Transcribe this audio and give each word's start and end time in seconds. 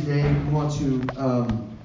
today. 0.00 0.28
We 0.32 0.50
want 0.50 0.72
to 0.78 1.06
um, 1.16 1.78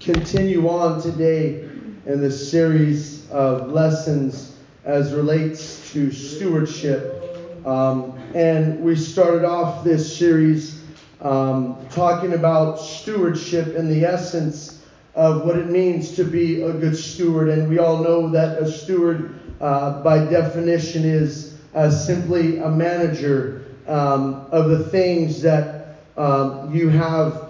continue 0.00 0.68
on 0.68 1.00
today 1.00 1.60
in 2.04 2.20
this 2.20 2.50
series 2.50 3.30
of 3.30 3.70
lessons 3.70 4.56
as 4.84 5.12
relates 5.12 5.92
to 5.92 6.10
stewardship. 6.10 7.64
Um, 7.64 8.18
and 8.34 8.80
we 8.80 8.96
started 8.96 9.44
off 9.44 9.84
this 9.84 10.18
series 10.18 10.82
um, 11.20 11.76
talking 11.90 12.32
about 12.32 12.80
stewardship 12.80 13.76
and 13.76 13.88
the 13.88 14.04
essence 14.04 14.84
of 15.14 15.46
what 15.46 15.56
it 15.56 15.70
means 15.70 16.16
to 16.16 16.24
be 16.24 16.60
a 16.62 16.72
good 16.72 16.96
steward. 16.96 17.48
And 17.50 17.68
we 17.68 17.78
all 17.78 18.02
know 18.02 18.30
that 18.30 18.60
a 18.60 18.68
steward, 18.68 19.38
uh, 19.60 20.02
by 20.02 20.24
definition, 20.24 21.04
is 21.04 21.56
uh, 21.72 21.88
simply 21.88 22.58
a 22.58 22.68
manager 22.68 23.64
um, 23.86 24.44
of 24.50 24.70
the 24.70 24.82
things 24.88 25.40
that 25.42 25.98
um, 26.16 26.74
you 26.74 26.88
have 26.88 27.43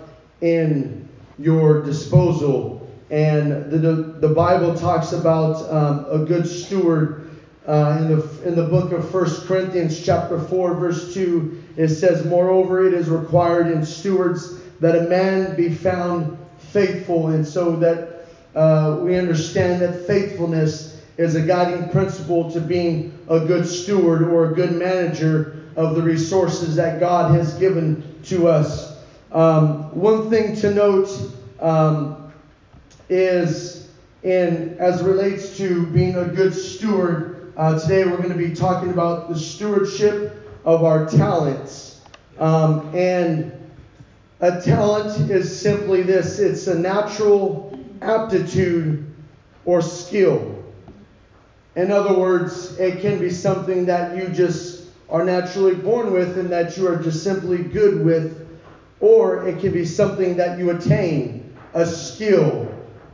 in 0.44 1.08
your 1.38 1.82
disposal. 1.82 2.86
And 3.10 3.70
the, 3.70 4.16
the 4.20 4.28
Bible 4.28 4.74
talks 4.74 5.12
about 5.12 5.56
um, 5.70 6.06
a 6.10 6.24
good 6.24 6.46
steward 6.46 7.30
uh, 7.66 7.96
in, 7.98 8.08
the, 8.08 8.48
in 8.48 8.54
the 8.54 8.66
book 8.66 8.92
of 8.92 9.12
1 9.12 9.46
Corinthians, 9.46 10.04
chapter 10.04 10.38
4, 10.38 10.74
verse 10.74 11.14
2. 11.14 11.62
It 11.78 11.88
says, 11.88 12.26
Moreover, 12.26 12.86
it 12.86 12.92
is 12.92 13.08
required 13.08 13.68
in 13.68 13.86
stewards 13.86 14.60
that 14.80 14.96
a 14.96 15.08
man 15.08 15.56
be 15.56 15.74
found 15.74 16.36
faithful. 16.58 17.28
And 17.28 17.46
so 17.46 17.76
that 17.76 18.26
uh, 18.54 18.98
we 19.00 19.16
understand 19.16 19.80
that 19.80 20.06
faithfulness 20.06 21.02
is 21.16 21.36
a 21.36 21.40
guiding 21.40 21.88
principle 21.88 22.50
to 22.50 22.60
being 22.60 23.18
a 23.30 23.40
good 23.40 23.66
steward 23.66 24.24
or 24.24 24.50
a 24.50 24.54
good 24.54 24.72
manager 24.72 25.62
of 25.76 25.94
the 25.94 26.02
resources 26.02 26.76
that 26.76 27.00
God 27.00 27.34
has 27.34 27.54
given 27.54 28.20
to 28.24 28.46
us. 28.46 28.93
Um, 29.34 29.92
one 29.98 30.30
thing 30.30 30.54
to 30.56 30.72
note 30.72 31.10
um, 31.58 32.32
is 33.08 33.88
in 34.22 34.76
as 34.78 35.02
relates 35.02 35.56
to 35.56 35.86
being 35.88 36.14
a 36.14 36.24
good 36.24 36.54
steward. 36.54 37.52
Uh, 37.56 37.76
today 37.80 38.04
we're 38.04 38.18
going 38.18 38.28
to 38.28 38.36
be 38.36 38.54
talking 38.54 38.90
about 38.90 39.28
the 39.28 39.36
stewardship 39.36 40.48
of 40.64 40.84
our 40.84 41.06
talents. 41.06 42.00
Um, 42.38 42.94
and 42.94 43.52
a 44.38 44.60
talent 44.60 45.28
is 45.28 45.60
simply 45.60 46.02
this 46.02 46.38
it's 46.38 46.68
a 46.68 46.78
natural 46.78 47.76
aptitude 48.02 49.04
or 49.64 49.82
skill. 49.82 50.62
In 51.74 51.90
other 51.90 52.14
words, 52.14 52.78
it 52.78 53.00
can 53.00 53.18
be 53.18 53.30
something 53.30 53.84
that 53.86 54.16
you 54.16 54.28
just 54.28 54.84
are 55.10 55.24
naturally 55.24 55.74
born 55.74 56.12
with 56.12 56.38
and 56.38 56.50
that 56.52 56.76
you 56.76 56.86
are 56.86 56.96
just 56.96 57.24
simply 57.24 57.58
good 57.58 58.04
with, 58.04 58.43
or 59.04 59.46
it 59.46 59.60
can 59.60 59.70
be 59.70 59.84
something 59.84 60.34
that 60.34 60.58
you 60.58 60.70
attain, 60.70 61.54
a 61.74 61.84
skill. 61.84 62.66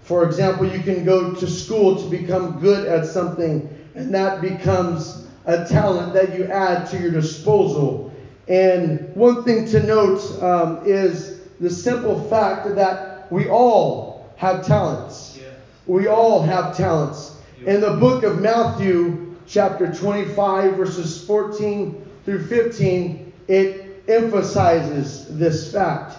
For 0.02 0.24
example, 0.24 0.64
you 0.64 0.78
can 0.78 1.04
go 1.04 1.34
to 1.34 1.46
school 1.48 2.00
to 2.00 2.08
become 2.08 2.60
good 2.60 2.86
at 2.86 3.06
something, 3.06 3.68
and 3.96 4.14
that 4.14 4.40
becomes 4.40 5.26
a 5.46 5.64
talent 5.66 6.12
that 6.12 6.38
you 6.38 6.44
add 6.44 6.86
to 6.90 6.96
your 6.96 7.10
disposal. 7.10 8.12
And 8.46 9.10
one 9.16 9.42
thing 9.42 9.66
to 9.66 9.82
note 9.82 10.20
um, 10.40 10.82
is 10.84 11.40
the 11.58 11.70
simple 11.70 12.20
fact 12.20 12.76
that 12.76 13.26
we 13.32 13.48
all 13.48 14.24
have 14.36 14.64
talents. 14.64 15.40
We 15.88 16.06
all 16.06 16.40
have 16.40 16.76
talents. 16.76 17.36
In 17.66 17.80
the 17.80 17.94
book 17.94 18.22
of 18.22 18.40
Matthew, 18.40 19.34
chapter 19.44 19.92
25, 19.92 20.76
verses 20.76 21.26
14 21.26 22.00
through 22.24 22.46
15, 22.46 23.32
it 23.48 23.89
emphasizes 24.08 25.26
this 25.38 25.72
fact. 25.72 26.16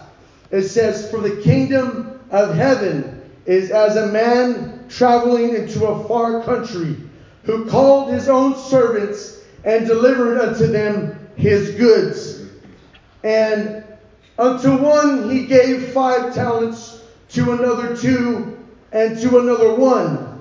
It 0.52 0.64
says, 0.64 1.10
For 1.10 1.20
the 1.20 1.42
kingdom 1.42 2.20
of 2.30 2.56
heaven 2.56 3.22
is 3.46 3.72
as 3.72 3.96
a 3.96 4.08
man 4.08 4.86
traveling 4.90 5.56
into 5.56 5.86
a 5.88 6.08
far 6.08 6.44
country, 6.44 6.98
who 7.44 7.66
called 7.68 8.12
his 8.12 8.28
own 8.28 8.56
servants 8.56 9.42
and 9.64 9.86
delivered 9.86 10.38
unto 10.38 10.68
them 10.68 11.28
his 11.36 11.72
goods. 11.72 12.42
And 13.24 13.84
unto 14.38 14.76
one 14.76 15.30
he 15.30 15.46
gave 15.46 15.92
five 15.94 16.34
talents, 16.34 17.00
to 17.30 17.54
another 17.54 17.96
two, 17.96 18.58
and 18.92 19.18
to 19.20 19.40
another 19.40 19.74
one 19.74 20.32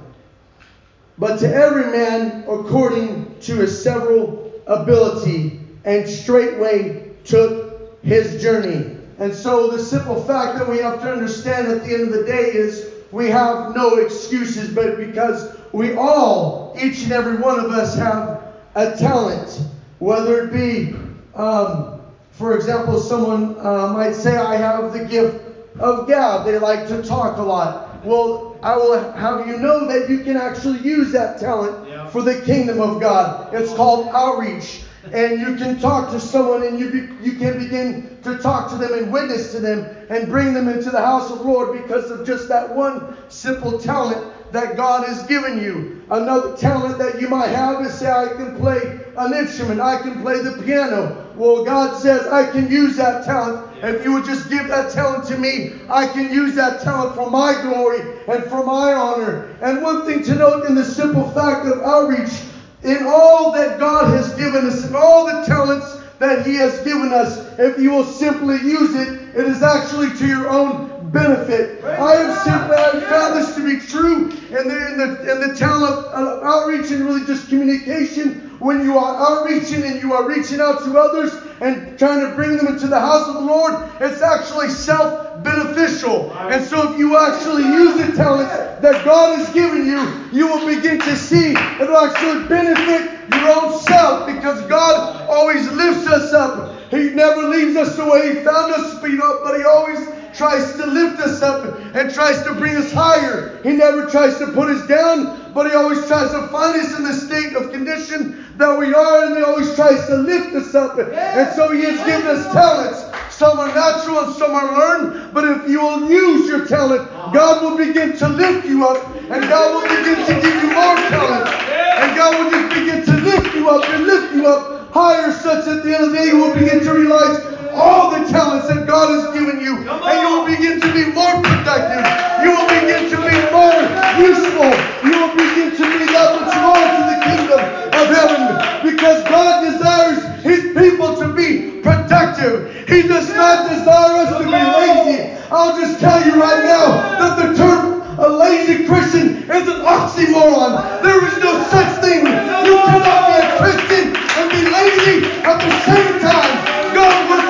but 1.20 1.38
to 1.38 1.54
every 1.54 1.92
man 1.92 2.44
according 2.48 3.38
to 3.40 3.56
his 3.56 3.80
several 3.80 4.50
ability, 4.66 5.60
and 5.84 6.08
straightway 6.08 7.09
took 7.30 8.02
his 8.02 8.42
journey. 8.42 8.96
And 9.18 9.34
so, 9.34 9.70
the 9.70 9.78
simple 9.78 10.22
fact 10.24 10.58
that 10.58 10.68
we 10.68 10.78
have 10.78 11.00
to 11.02 11.12
understand 11.12 11.68
at 11.68 11.84
the 11.84 11.94
end 11.94 12.02
of 12.08 12.12
the 12.12 12.24
day 12.24 12.52
is 12.52 12.90
we 13.12 13.28
have 13.28 13.74
no 13.74 13.96
excuses, 13.96 14.74
but 14.74 14.96
because 14.96 15.56
we 15.72 15.94
all, 15.94 16.74
each 16.80 17.02
and 17.04 17.12
every 17.12 17.36
one 17.36 17.58
of 17.58 17.70
us, 17.70 17.94
have 17.96 18.54
a 18.74 18.96
talent, 18.96 19.60
whether 19.98 20.46
it 20.46 20.52
be, 20.52 20.96
um, 21.34 22.00
for 22.32 22.56
example, 22.56 22.98
someone 22.98 23.56
uh, 23.58 23.92
might 23.92 24.14
say, 24.14 24.36
I 24.36 24.56
have 24.56 24.92
the 24.92 25.04
gift 25.04 25.44
of 25.78 26.06
gab. 26.06 26.46
They 26.46 26.58
like 26.58 26.88
to 26.88 27.02
talk 27.02 27.38
a 27.38 27.42
lot. 27.42 28.04
Well, 28.04 28.58
I 28.62 28.76
will 28.76 29.12
have 29.12 29.46
you 29.46 29.58
know 29.58 29.86
that 29.86 30.08
you 30.08 30.24
can 30.24 30.36
actually 30.36 30.78
use 30.78 31.12
that 31.12 31.38
talent 31.38 31.88
yeah. 31.88 32.08
for 32.08 32.22
the 32.22 32.40
kingdom 32.42 32.80
of 32.80 33.00
God. 33.00 33.52
It's 33.52 33.74
called 33.74 34.08
outreach. 34.08 34.82
And 35.12 35.40
you 35.40 35.56
can 35.56 35.78
talk 35.78 36.10
to 36.10 36.20
someone 36.20 36.62
and 36.62 36.78
you, 36.78 36.90
be, 36.90 37.24
you 37.24 37.34
can 37.34 37.58
begin 37.58 38.18
to 38.22 38.38
talk 38.38 38.70
to 38.70 38.76
them 38.76 38.92
and 38.94 39.12
witness 39.12 39.52
to 39.52 39.60
them 39.60 39.90
and 40.10 40.28
bring 40.28 40.52
them 40.52 40.68
into 40.68 40.90
the 40.90 41.00
house 41.00 41.30
of 41.30 41.40
Lord 41.40 41.82
because 41.82 42.10
of 42.10 42.26
just 42.26 42.48
that 42.48 42.74
one 42.74 43.16
simple 43.28 43.78
talent 43.78 44.22
that 44.52 44.76
God 44.76 45.04
has 45.04 45.22
given 45.24 45.58
you. 45.58 46.00
Another 46.10 46.56
talent 46.56 46.98
that 46.98 47.20
you 47.20 47.28
might 47.28 47.48
have 47.48 47.80
is 47.82 47.98
say, 47.98 48.10
I 48.10 48.28
can 48.36 48.54
play 48.56 48.98
an 49.16 49.32
instrument, 49.34 49.80
I 49.80 49.96
can 49.96 50.20
play 50.20 50.40
the 50.40 50.52
piano. 50.62 51.16
Well, 51.34 51.64
God 51.64 51.96
says, 51.96 52.26
I 52.26 52.44
can 52.44 52.68
use 52.68 52.96
that 52.96 53.24
talent 53.24 53.56
if 53.82 54.04
you 54.04 54.12
would 54.12 54.24
just 54.24 54.48
give 54.48 54.68
that 54.68 54.90
talent 54.90 55.24
to 55.26 55.36
me, 55.36 55.70
I 55.88 56.06
can 56.06 56.30
use 56.30 56.54
that 56.56 56.80
talent 56.80 57.14
for 57.14 57.30
my 57.30 57.54
glory 57.62 58.00
and 58.28 58.44
for 58.44 58.62
my 58.62 58.92
honor. 58.92 59.46
And 59.62 59.82
one 59.82 60.04
thing 60.04 60.22
to 60.24 60.34
note 60.34 60.66
in 60.66 60.74
the 60.74 60.84
simple 60.84 61.30
fact 61.30 61.64
of 61.64 61.80
outreach, 61.80 62.42
in 62.82 63.04
all 63.06 63.52
that 63.52 63.78
God 63.78 64.14
has 64.14 64.34
given 64.34 64.66
us, 64.66 64.86
in 64.86 64.94
all 64.94 65.26
the 65.26 65.44
talents 65.44 65.98
that 66.18 66.46
He 66.46 66.54
has 66.56 66.78
given 66.82 67.12
us, 67.12 67.38
if 67.58 67.78
you 67.78 67.90
will 67.90 68.04
simply 68.04 68.56
use 68.56 68.94
it, 68.94 69.36
it 69.36 69.46
is 69.46 69.62
actually 69.62 70.16
to 70.16 70.26
your 70.26 70.48
own 70.48 71.10
benefit. 71.10 71.82
I 71.84 72.16
have 72.16 72.42
simply 72.42 72.76
I 72.76 72.90
have 72.90 73.02
found 73.04 73.36
this 73.36 73.54
to 73.56 73.64
be 73.64 73.84
true 73.86 74.30
and 74.56 74.70
the 74.70 74.88
in 74.92 74.96
the 74.98 75.32
in 75.32 75.48
the 75.48 75.56
talent 75.56 76.06
of 76.06 76.42
outreach 76.42 76.90
and 76.90 77.04
really 77.04 77.26
just 77.26 77.48
communication. 77.48 78.49
When 78.60 78.84
you 78.84 78.98
are 78.98 79.16
outreaching 79.16 79.82
and 79.84 80.00
you 80.00 80.12
are 80.12 80.28
reaching 80.28 80.60
out 80.60 80.84
to 80.84 80.98
others, 80.98 81.32
and 81.60 81.98
trying 81.98 82.26
to 82.26 82.34
bring 82.34 82.56
them 82.56 82.68
into 82.68 82.86
the 82.86 82.98
house 82.98 83.28
of 83.28 83.34
the 83.34 83.40
Lord, 83.40 83.74
it's 84.00 84.22
actually 84.22 84.68
self 84.68 85.42
beneficial. 85.42 86.32
And 86.32 86.64
so, 86.64 86.92
if 86.92 86.98
you 86.98 87.16
actually 87.18 87.64
use 87.64 88.06
the 88.06 88.16
talents 88.16 88.50
that 88.80 89.04
God 89.04 89.38
has 89.38 89.52
given 89.52 89.86
you, 89.86 90.28
you 90.32 90.46
will 90.46 90.66
begin 90.66 90.98
to 90.98 91.16
see 91.16 91.50
it'll 91.50 91.96
actually 91.96 92.48
benefit 92.48 93.10
your 93.34 93.48
own 93.48 93.78
self 93.80 94.26
because 94.26 94.60
God 94.62 95.26
always 95.28 95.66
lifts 95.68 96.06
us 96.06 96.32
up. 96.32 96.90
He 96.90 97.10
never 97.10 97.48
leaves 97.48 97.76
us 97.76 97.96
the 97.96 98.04
way 98.06 98.34
He 98.34 98.40
found 98.40 98.72
us, 98.72 98.98
but 99.00 99.10
He 99.56 99.64
always 99.64 100.19
tries 100.34 100.74
to 100.76 100.86
lift 100.86 101.20
us 101.20 101.42
up 101.42 101.64
and 101.94 102.12
tries 102.12 102.42
to 102.44 102.54
bring 102.54 102.76
us 102.76 102.92
higher. 102.92 103.58
He 103.62 103.72
never 103.72 104.06
tries 104.06 104.38
to 104.38 104.46
put 104.52 104.68
us 104.68 104.86
down, 104.86 105.52
but 105.54 105.66
He 105.66 105.74
always 105.74 106.06
tries 106.06 106.30
to 106.30 106.48
find 106.48 106.80
us 106.80 106.96
in 106.96 107.04
the 107.04 107.12
state 107.12 107.54
of 107.54 107.70
condition 107.72 108.44
that 108.56 108.78
we 108.78 108.92
are, 108.94 109.26
and 109.26 109.36
He 109.36 109.42
always 109.42 109.74
tries 109.74 110.06
to 110.06 110.16
lift 110.16 110.54
us 110.54 110.74
up. 110.74 110.98
And 110.98 111.54
so 111.54 111.72
He 111.72 111.82
has 111.82 111.98
given 112.06 112.26
us 112.26 112.52
talents. 112.52 113.04
Some 113.34 113.58
are 113.58 113.74
natural 113.74 114.20
and 114.20 114.34
some 114.34 114.52
are 114.52 114.76
learned, 114.76 115.32
but 115.32 115.44
if 115.44 115.68
you 115.68 115.80
will 115.80 116.10
use 116.10 116.48
your 116.48 116.66
talent, 116.66 117.08
God 117.32 117.62
will 117.62 117.76
begin 117.76 118.16
to 118.18 118.28
lift 118.28 118.66
you 118.66 118.86
up, 118.86 119.02
and 119.16 119.42
God 119.48 119.74
will 119.74 119.88
begin 119.88 120.26
to 120.26 120.34
give 120.42 120.54
you 120.62 120.74
more 120.74 120.96
talent, 121.08 121.48
and 121.48 122.16
God 122.16 122.36
will 122.38 122.50
just 122.50 122.68
begin 122.74 123.04
to 123.04 123.12
lift 123.24 123.54
you 123.54 123.70
up 123.70 123.88
and 123.88 124.04
lift 124.04 124.34
you 124.34 124.46
up 124.46 124.92
higher, 124.92 125.32
such 125.32 125.64
that 125.64 125.78
at 125.78 125.84
the 125.84 125.94
end 125.94 126.04
of 126.04 126.10
the 126.10 126.18
day 126.18 126.26
you 126.26 126.36
will 126.36 126.52
begin 126.52 126.80
to 126.80 126.92
realize 126.92 127.38
all 127.74 128.10
the 128.10 128.26
talents 128.28 128.68
that 128.68 128.86
God 128.86 129.10
has 129.10 129.32
given 129.34 129.60
you, 129.60 129.76
and 129.88 130.16
you 130.22 130.28
will 130.28 130.46
begin 130.46 130.80
to 130.80 130.88
be 130.92 131.04
more 131.12 131.34
productive. 131.42 132.02
You 132.42 132.50
will 132.56 132.68
begin 132.68 133.08
to 133.10 133.18
be 133.22 133.36
more 133.52 133.80
useful. 134.18 134.70
You 135.04 135.14
will 135.14 135.34
begin 135.36 135.70
to 135.76 135.84
be 135.86 136.02
that 136.10 136.28
which 136.34 136.52
you 136.54 136.64
are 136.66 136.88
to 136.90 137.00
the 137.10 137.18
kingdom 137.22 137.60
of 138.00 138.06
heaven, 138.10 138.42
because 138.82 139.22
God 139.24 139.62
desires 139.62 140.20
His 140.42 140.72
people 140.74 141.16
to 141.16 141.34
be 141.34 141.80
productive. 141.82 142.70
He 142.88 143.06
does 143.06 143.28
not 143.30 143.68
desire 143.68 144.24
us 144.24 144.30
to 144.38 144.44
be 144.44 144.56
lazy. 144.56 145.36
I'll 145.50 145.76
just 145.76 146.00
tell 146.00 146.22
you 146.24 146.40
right 146.40 146.64
now 146.64 147.18
that 147.18 147.36
the 147.36 147.54
term 147.54 148.00
a 148.20 148.28
lazy 148.28 148.84
Christian 148.84 149.48
is 149.48 149.68
an 149.68 149.80
oxymoron. 149.80 151.02
There 151.02 151.24
is 151.24 151.40
no 151.40 151.56
such 151.72 152.02
thing. 152.04 152.20
You 152.20 152.76
cannot 152.84 153.20
be 153.26 153.34
a 153.40 153.56
Christian 153.56 154.12
and 154.12 154.50
be 154.50 154.60
lazy 154.68 155.24
at 155.40 155.56
the 155.56 155.72
same 155.88 156.20
time. 156.20 156.52
God 156.92 157.16
wants 157.28 157.49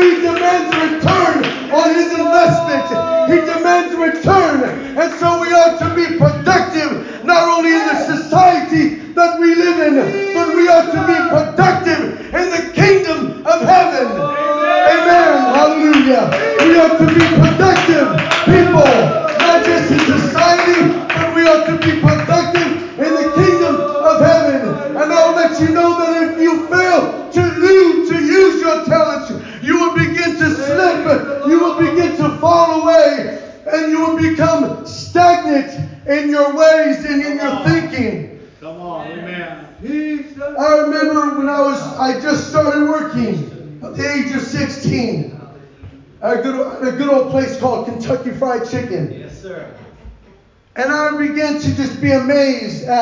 he 0.00 0.20
demands 0.20 0.72
return 0.76 1.44
on 1.72 1.94
his 1.94 2.10
investment. 2.12 2.88
He 3.28 3.36
demands 3.44 3.94
return. 3.94 4.64
And 4.96 5.12
so 5.20 5.40
we 5.40 5.52
ought 5.52 5.78
to 5.78 5.94
be 5.94 6.16
productive, 6.16 7.24
not 7.24 7.44
only 7.48 7.72
in 7.72 7.86
the 7.86 8.16
society 8.16 9.12
that 9.12 9.38
we 9.38 9.54
live 9.54 9.78
in, 9.88 10.34
but 10.34 10.54
we 10.56 10.68
ought 10.68 10.79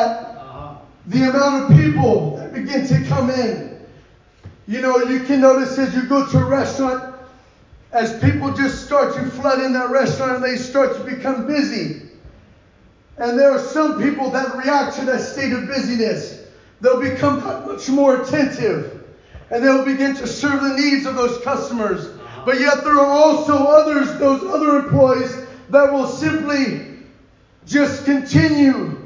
amazed 0.09 0.27
at 0.27 0.37
Uh-huh. 0.37 0.75
the 1.07 1.29
amount 1.29 1.71
of 1.71 1.77
people 1.77 2.37
that 2.37 2.53
begin 2.53 2.87
to 2.87 3.03
come 3.05 3.29
in. 3.29 3.79
You 4.67 4.81
know, 4.81 4.97
you 4.97 5.21
can 5.21 5.41
notice 5.41 5.77
as 5.77 5.95
you 5.95 6.03
go 6.03 6.25
to 6.27 6.37
a 6.37 6.45
restaurant, 6.45 7.15
as 7.91 8.19
people 8.19 8.53
just 8.53 8.85
start 8.85 9.15
to 9.15 9.25
flood 9.31 9.59
in 9.61 9.73
that 9.73 9.89
restaurant 9.89 10.35
and 10.35 10.43
they 10.43 10.57
start 10.57 10.95
to 10.95 11.03
become 11.03 11.47
busy. 11.47 12.03
And 13.17 13.37
there 13.37 13.51
are 13.51 13.59
some 13.59 14.01
people 14.01 14.29
that 14.31 14.55
react 14.55 14.95
to 14.97 15.05
that 15.05 15.21
state 15.21 15.51
of 15.53 15.67
busyness. 15.67 16.39
They'll 16.81 17.01
become 17.01 17.41
that 17.41 17.65
much 17.65 17.89
more 17.89 18.21
attentive 18.21 19.03
and 19.49 19.63
they'll 19.63 19.83
begin 19.83 20.15
to 20.15 20.27
serve 20.27 20.61
the 20.61 20.75
needs 20.77 21.05
of 21.07 21.15
those 21.15 21.43
customers. 21.43 22.07
But 22.45 22.59
yet 22.59 22.83
there 22.83 22.93
are 22.93 23.07
also 23.07 23.55
others, 23.65 24.17
those 24.19 24.43
other 24.43 24.77
employees, 24.77 25.35
that 25.71 25.91
will 25.91 26.07
simply 26.07 26.85
just 27.65 28.05
continue 28.05 28.98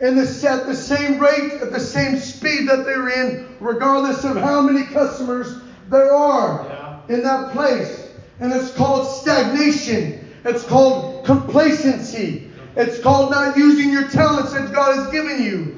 in 0.00 0.16
the 0.16 0.48
at 0.48 0.66
the 0.66 0.74
same 0.74 1.18
rate, 1.20 1.52
at 1.62 1.72
the 1.72 1.80
same 1.80 2.18
speed 2.18 2.68
that 2.68 2.84
they're 2.84 3.08
in, 3.08 3.46
regardless 3.60 4.24
of 4.24 4.36
how 4.36 4.60
many 4.60 4.84
customers 4.86 5.56
there 5.88 6.12
are 6.12 6.66
Yeah. 6.68 7.14
in 7.14 7.22
that 7.22 7.52
place. 7.52 8.08
And 8.40 8.52
it's 8.52 8.72
called 8.72 9.06
stagnation. 9.06 10.18
It's 10.44 10.64
called 10.64 11.24
complacency. 11.24 12.50
It's 12.76 13.00
called 13.00 13.30
not 13.30 13.56
using 13.56 13.90
your 13.90 14.08
talents 14.08 14.52
that 14.52 14.72
God 14.72 14.96
has 14.96 15.06
given 15.12 15.42
you. 15.42 15.76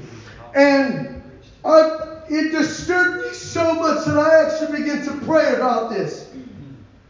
And 0.55 1.23
I, 1.65 2.21
it 2.29 2.51
disturbed 2.53 3.27
me 3.27 3.35
so 3.35 3.75
much 3.75 4.07
that 4.07 4.17
I 4.17 4.45
actually 4.45 4.81
began 4.81 5.05
to 5.05 5.27
pray 5.27 5.55
about 5.55 5.91
this. 5.91 6.29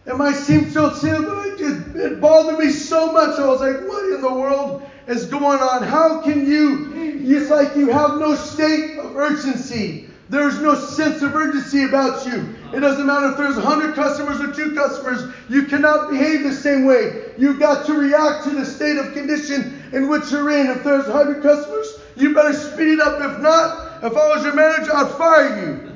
It 0.07 0.17
might 0.17 0.35
seem 0.35 0.71
so 0.71 0.93
silly, 0.93 1.25
but 1.25 1.47
it 1.47 1.59
just 1.59 1.97
it 1.97 2.21
bothered 2.21 2.59
me 2.59 2.71
so 2.71 3.13
much. 3.13 3.39
I 3.39 3.47
was 3.47 3.61
like, 3.61 3.89
what 3.89 4.05
in 4.13 4.21
the 4.21 4.33
world 4.33 4.83
is 5.09 5.27
going 5.27 5.61
on? 5.61 5.83
How 5.83 6.21
can 6.23 6.47
you? 6.47 6.93
It's 7.29 7.51
like 7.51 7.75
you 7.75 7.91
have 7.91 8.19
no 8.21 8.37
state 8.37 8.99
of 8.99 9.17
urgency. 9.17 10.09
There's 10.29 10.61
no 10.61 10.75
sense 10.77 11.23
of 11.23 11.35
urgency 11.35 11.85
about 11.85 12.25
you. 12.25 12.55
It 12.73 12.81
doesn't 12.81 13.05
matter 13.05 13.31
if 13.31 13.37
there's 13.37 13.57
100 13.57 13.95
customers 13.97 14.41
or 14.41 14.53
two 14.53 14.75
customers. 14.75 15.33
You 15.49 15.65
cannot 15.65 16.11
behave 16.11 16.45
the 16.45 16.53
same 16.53 16.85
way. 16.85 17.33
You've 17.37 17.59
got 17.59 17.85
to 17.87 17.95
react 17.95 18.45
to 18.45 18.51
the 18.51 18.65
state 18.65 18.97
of 18.97 19.13
condition 19.13 19.83
in 19.93 20.09
which 20.09 20.31
you're 20.31 20.51
in. 20.51 20.69
If 20.69 20.85
there's 20.85 21.07
100 21.07 21.43
customers, 21.43 22.01
you 22.17 22.33
better 22.35 22.53
speed 22.53 22.95
it 22.95 23.01
up. 23.01 23.21
If 23.21 23.41
not, 23.41 24.05
if 24.05 24.13
I 24.13 24.29
was 24.35 24.45
your 24.45 24.55
manager, 24.55 24.95
I'd 24.95 25.11
fire 25.17 25.67
you. 25.67 25.93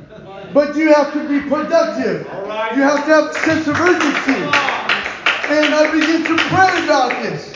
But 0.53 0.77
you 0.77 0.93
have 0.93 1.13
to 1.13 1.29
be 1.29 1.49
productive. 1.49 2.27
You 2.27 2.83
have 2.83 3.05
to 3.07 3.11
have 3.11 3.31
a 3.31 3.35
sense 3.35 3.67
of 3.69 3.79
urgency. 3.81 4.43
And 5.51 5.75
I 5.75 5.91
begin 5.93 6.25
to 6.25 6.37
pray 6.45 6.85
about 6.85 7.23
this. 7.23 7.53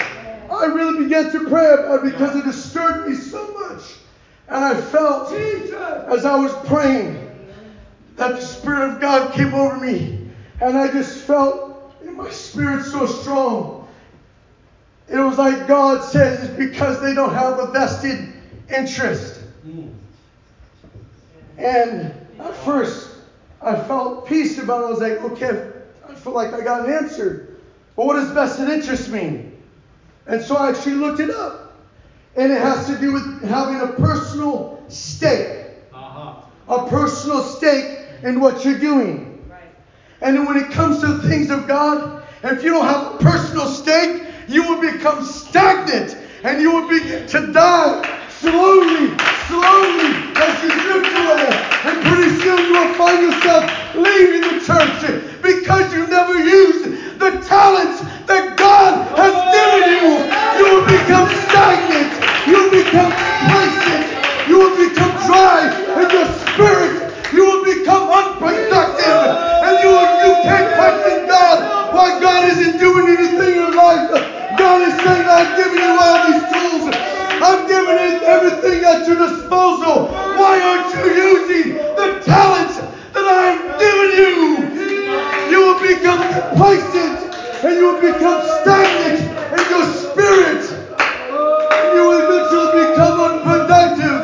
I 0.56 0.66
really 0.66 1.04
began 1.04 1.30
to 1.32 1.48
pray 1.48 1.72
about 1.72 2.04
it 2.04 2.12
because 2.12 2.36
it 2.36 2.44
disturbed 2.44 3.08
me 3.08 3.14
so 3.14 3.52
much. 3.52 3.96
And 4.48 4.64
I 4.64 4.80
felt 4.80 5.32
as 5.32 6.24
I 6.24 6.36
was 6.36 6.52
praying 6.66 7.30
that 8.16 8.32
the 8.34 8.40
Spirit 8.40 8.94
of 8.94 9.00
God 9.00 9.32
came 9.32 9.54
over 9.54 9.76
me. 9.76 10.28
And 10.60 10.76
I 10.76 10.90
just 10.92 11.24
felt 11.24 11.92
in 12.02 12.16
my 12.16 12.30
spirit 12.30 12.84
so 12.84 13.06
strong. 13.06 13.88
It 15.08 15.18
was 15.18 15.36
like 15.36 15.66
God 15.66 16.02
says 16.02 16.48
it's 16.48 16.56
because 16.56 17.00
they 17.02 17.14
don't 17.14 17.34
have 17.34 17.58
a 17.58 17.72
vested 17.72 18.32
interest. 18.70 19.40
And 21.58 22.14
at 22.38 22.56
first, 22.64 23.10
I 23.60 23.76
felt 23.76 24.26
peace 24.26 24.58
about 24.58 24.82
it. 24.82 24.86
I 24.86 24.90
was 24.90 25.00
like, 25.00 25.32
okay, 25.32 25.72
I 26.08 26.14
feel 26.14 26.32
like 26.32 26.52
I 26.52 26.60
got 26.62 26.86
an 26.86 26.92
answer. 26.92 27.56
But 27.96 28.06
what 28.06 28.14
does 28.14 28.30
vested 28.30 28.68
interest 28.68 29.08
mean? 29.08 29.53
And 30.26 30.42
so 30.42 30.56
I 30.56 30.70
actually 30.70 30.94
looked 30.94 31.20
it 31.20 31.30
up. 31.30 31.72
And 32.36 32.50
it 32.50 32.60
has 32.60 32.86
to 32.86 32.96
do 32.98 33.12
with 33.12 33.42
having 33.44 33.80
a 33.80 33.92
personal 33.92 34.82
stake, 34.88 35.66
Uh-huh. 35.92 36.34
a 36.68 36.88
personal 36.88 37.42
stake 37.42 37.98
in 38.22 38.40
what 38.40 38.64
you're 38.64 38.78
doing. 38.78 39.38
Right. 39.48 39.60
And 40.20 40.46
when 40.46 40.56
it 40.56 40.70
comes 40.72 41.00
to 41.02 41.18
things 41.22 41.50
of 41.50 41.68
God, 41.68 42.22
if 42.42 42.62
you 42.64 42.70
don't 42.70 42.86
have 42.86 43.14
a 43.14 43.16
personal 43.18 43.66
stake, 43.66 44.22
you 44.48 44.62
will 44.64 44.80
become 44.80 45.24
stagnant 45.24 46.16
and 46.42 46.60
you 46.60 46.72
will 46.72 46.88
begin 46.88 47.26
to 47.28 47.52
die 47.52 48.02
slowly, 48.40 49.16
slowly 49.46 50.12
as 50.36 50.62
you 50.62 50.70
drift 50.82 51.12
away. 51.16 51.48
And 51.84 52.02
pretty 52.04 52.30
soon 52.40 52.58
you 52.66 52.72
will 52.72 52.94
find 52.94 53.22
yourself 53.22 53.70
leaving 53.94 54.40
the 54.42 54.64
church 54.64 55.22
because 55.40 55.94
you 55.94 56.06
never 56.08 56.36
used 56.36 57.18
the 57.18 57.30
talents 57.46 58.02
that 58.26 58.56
God 58.56 58.92
has 59.16 59.34
given 59.52 59.84
you. 59.92 60.06
You 60.58 60.66
will 60.72 60.86
become 60.86 61.26
stagnant. 61.48 62.10
You 62.48 62.54
will 62.62 62.72
become 62.72 63.10
complacent. 63.12 64.04
You 64.48 64.56
will 64.60 64.76
become 64.76 65.12
dry 65.26 65.68
in 66.00 66.08
your 66.10 66.28
spirit. 66.46 66.94
You 67.32 67.42
will 67.44 67.62
become 67.64 68.04
unproductive. 68.08 69.20
And 69.64 69.74
you, 69.82 69.90
will, 69.90 70.10
you 70.24 70.32
can't 70.44 70.68
question 70.76 71.26
God 71.28 71.58
why 71.94 72.20
God 72.20 72.44
isn't 72.44 72.78
doing 72.78 73.06
anything 73.08 73.50
in 73.50 73.56
your 73.56 73.74
life. 73.74 74.04
God 74.58 74.82
is 74.82 74.94
saying, 75.02 75.26
I've 75.28 75.56
given 75.56 75.78
you 75.78 75.92
all 75.98 76.18
these 76.26 76.42
tools. 76.52 76.84
I've 77.42 77.66
given 77.68 77.96
you 77.98 78.12
everything 78.24 78.84
at 78.84 79.06
your 79.06 79.16
disposal. 79.16 80.06
Why 80.38 80.60
aren't 80.62 80.88
you 80.94 81.04
using 81.12 81.74
the 81.96 82.08
talents 82.24 82.76
that 82.76 83.26
I 83.26 83.40
have 83.52 83.80
given 83.80 84.10
you? 84.18 84.56
You 85.50 85.60
will 85.60 85.80
become 85.80 86.20
complacent 86.32 87.13
and 87.64 87.76
you 87.76 87.94
will 87.94 88.00
become 88.00 88.42
stagnant 88.60 89.20
in 89.58 89.70
your 89.70 89.84
spirit. 89.96 90.64
And 91.72 91.96
you 91.96 92.02
will 92.04 92.20
eventually 92.20 92.92
become 92.92 93.16
unproductive. 93.20 94.20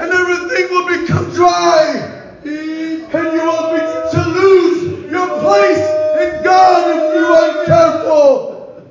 And 0.00 0.10
everything 0.10 0.64
will 0.70 0.86
become 0.88 1.30
dry. 1.34 2.40
And 2.42 3.32
you 3.36 3.44
will 3.44 3.68
begin 3.72 4.02
to 4.12 4.20
lose 4.32 5.10
your 5.10 5.28
place 5.40 5.84
in 6.22 6.42
God 6.42 6.96
if 6.96 7.02
you 7.14 7.24
aren't 7.26 7.66
careful. 7.66 8.82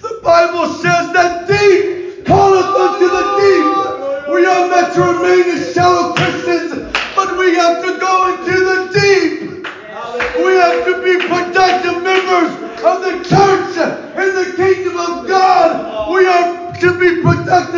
The 0.00 0.20
Bible 0.22 0.68
says 0.68 1.12
that 1.12 1.46
deep 1.46 2.24
calleth 2.24 2.64
unto 2.64 3.08
the 3.08 3.24
deep. 3.44 4.32
We 4.32 4.46
are 4.46 4.68
meant 4.70 4.94
to 4.94 5.00
remain 5.02 5.50
as 5.50 5.74
shallow 5.74 6.14
Christians, 6.14 6.94
but 7.14 7.36
we 7.36 7.54
have 7.56 7.82
to 7.82 7.98
go 7.98 8.28
into 8.32 8.52
the 8.52 8.88
deep. 8.92 9.66
We 10.38 10.52
have 10.54 10.84
to 10.86 11.02
be 11.02 11.26
productive 11.26 11.97
members 12.26 12.54
of 12.84 13.02
the 13.02 13.12
church 13.28 13.76
in 13.78 14.34
the 14.34 14.54
kingdom 14.56 14.96
of 14.98 15.28
God. 15.28 16.10
We 16.12 16.26
are 16.26 16.72
to 16.80 16.98
be 16.98 17.22
productive 17.22 17.77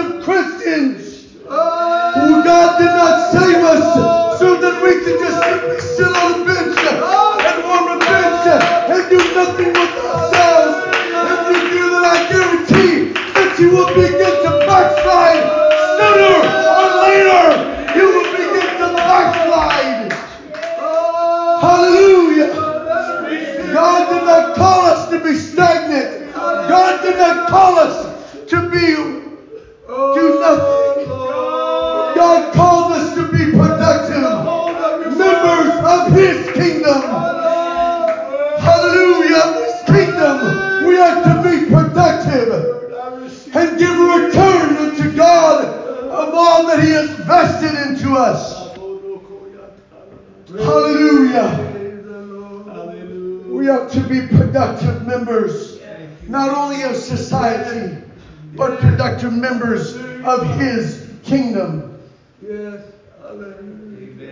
productive 58.81 59.33
members 59.33 59.97
of 60.25 60.59
His 60.59 61.11
kingdom. 61.23 61.99
Yes. 62.43 62.83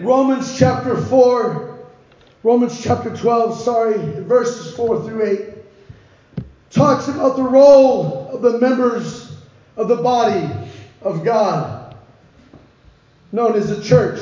Romans 0.01 0.59
chapter 0.59 0.97
4, 0.97 1.79
Romans 2.43 2.83
chapter 2.83 3.15
12, 3.15 3.61
sorry, 3.61 3.99
verses 4.23 4.75
4 4.77 5.05
through 5.05 5.27
8, 5.27 6.45
talks 6.71 7.09
about 7.09 7.37
the 7.37 7.43
role 7.43 8.29
of 8.29 8.43
the 8.43 8.59
members 8.59 9.37
of 9.77 9.89
the 9.89 9.97
body 9.97 10.49
of 11.03 11.25
God, 11.25 11.97
known 13.33 13.55
as 13.57 13.69
the 13.69 13.83
church. 13.83 14.21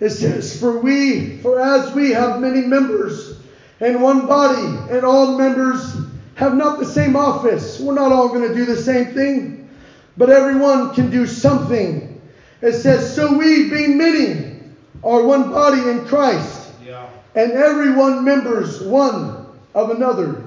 It 0.00 0.10
says, 0.10 0.58
For 0.58 0.80
we, 0.80 1.38
for 1.38 1.60
as 1.60 1.94
we 1.94 2.10
have 2.10 2.40
many 2.40 2.62
members 2.62 3.40
in 3.80 4.00
one 4.00 4.26
body, 4.26 4.92
and 4.92 5.04
all 5.04 5.38
members 5.38 5.94
have 6.34 6.54
not 6.54 6.78
the 6.78 6.86
same 6.86 7.16
office, 7.16 7.78
we're 7.80 7.94
not 7.94 8.12
all 8.12 8.28
going 8.28 8.48
to 8.48 8.54
do 8.54 8.64
the 8.64 8.76
same 8.76 9.12
thing, 9.12 9.68
but 10.16 10.30
everyone 10.30 10.94
can 10.94 11.10
do 11.10 11.26
something. 11.26 12.20
It 12.60 12.72
says, 12.74 13.14
So 13.14 13.36
we, 13.36 13.68
being 13.68 13.98
many, 13.98 14.60
are 15.04 15.24
one 15.24 15.50
body 15.50 15.88
in 15.90 16.06
Christ, 16.06 16.70
yeah. 16.84 17.08
and 17.34 17.52
everyone 17.52 18.24
members 18.24 18.80
one 18.80 19.46
of 19.74 19.90
another. 19.90 20.44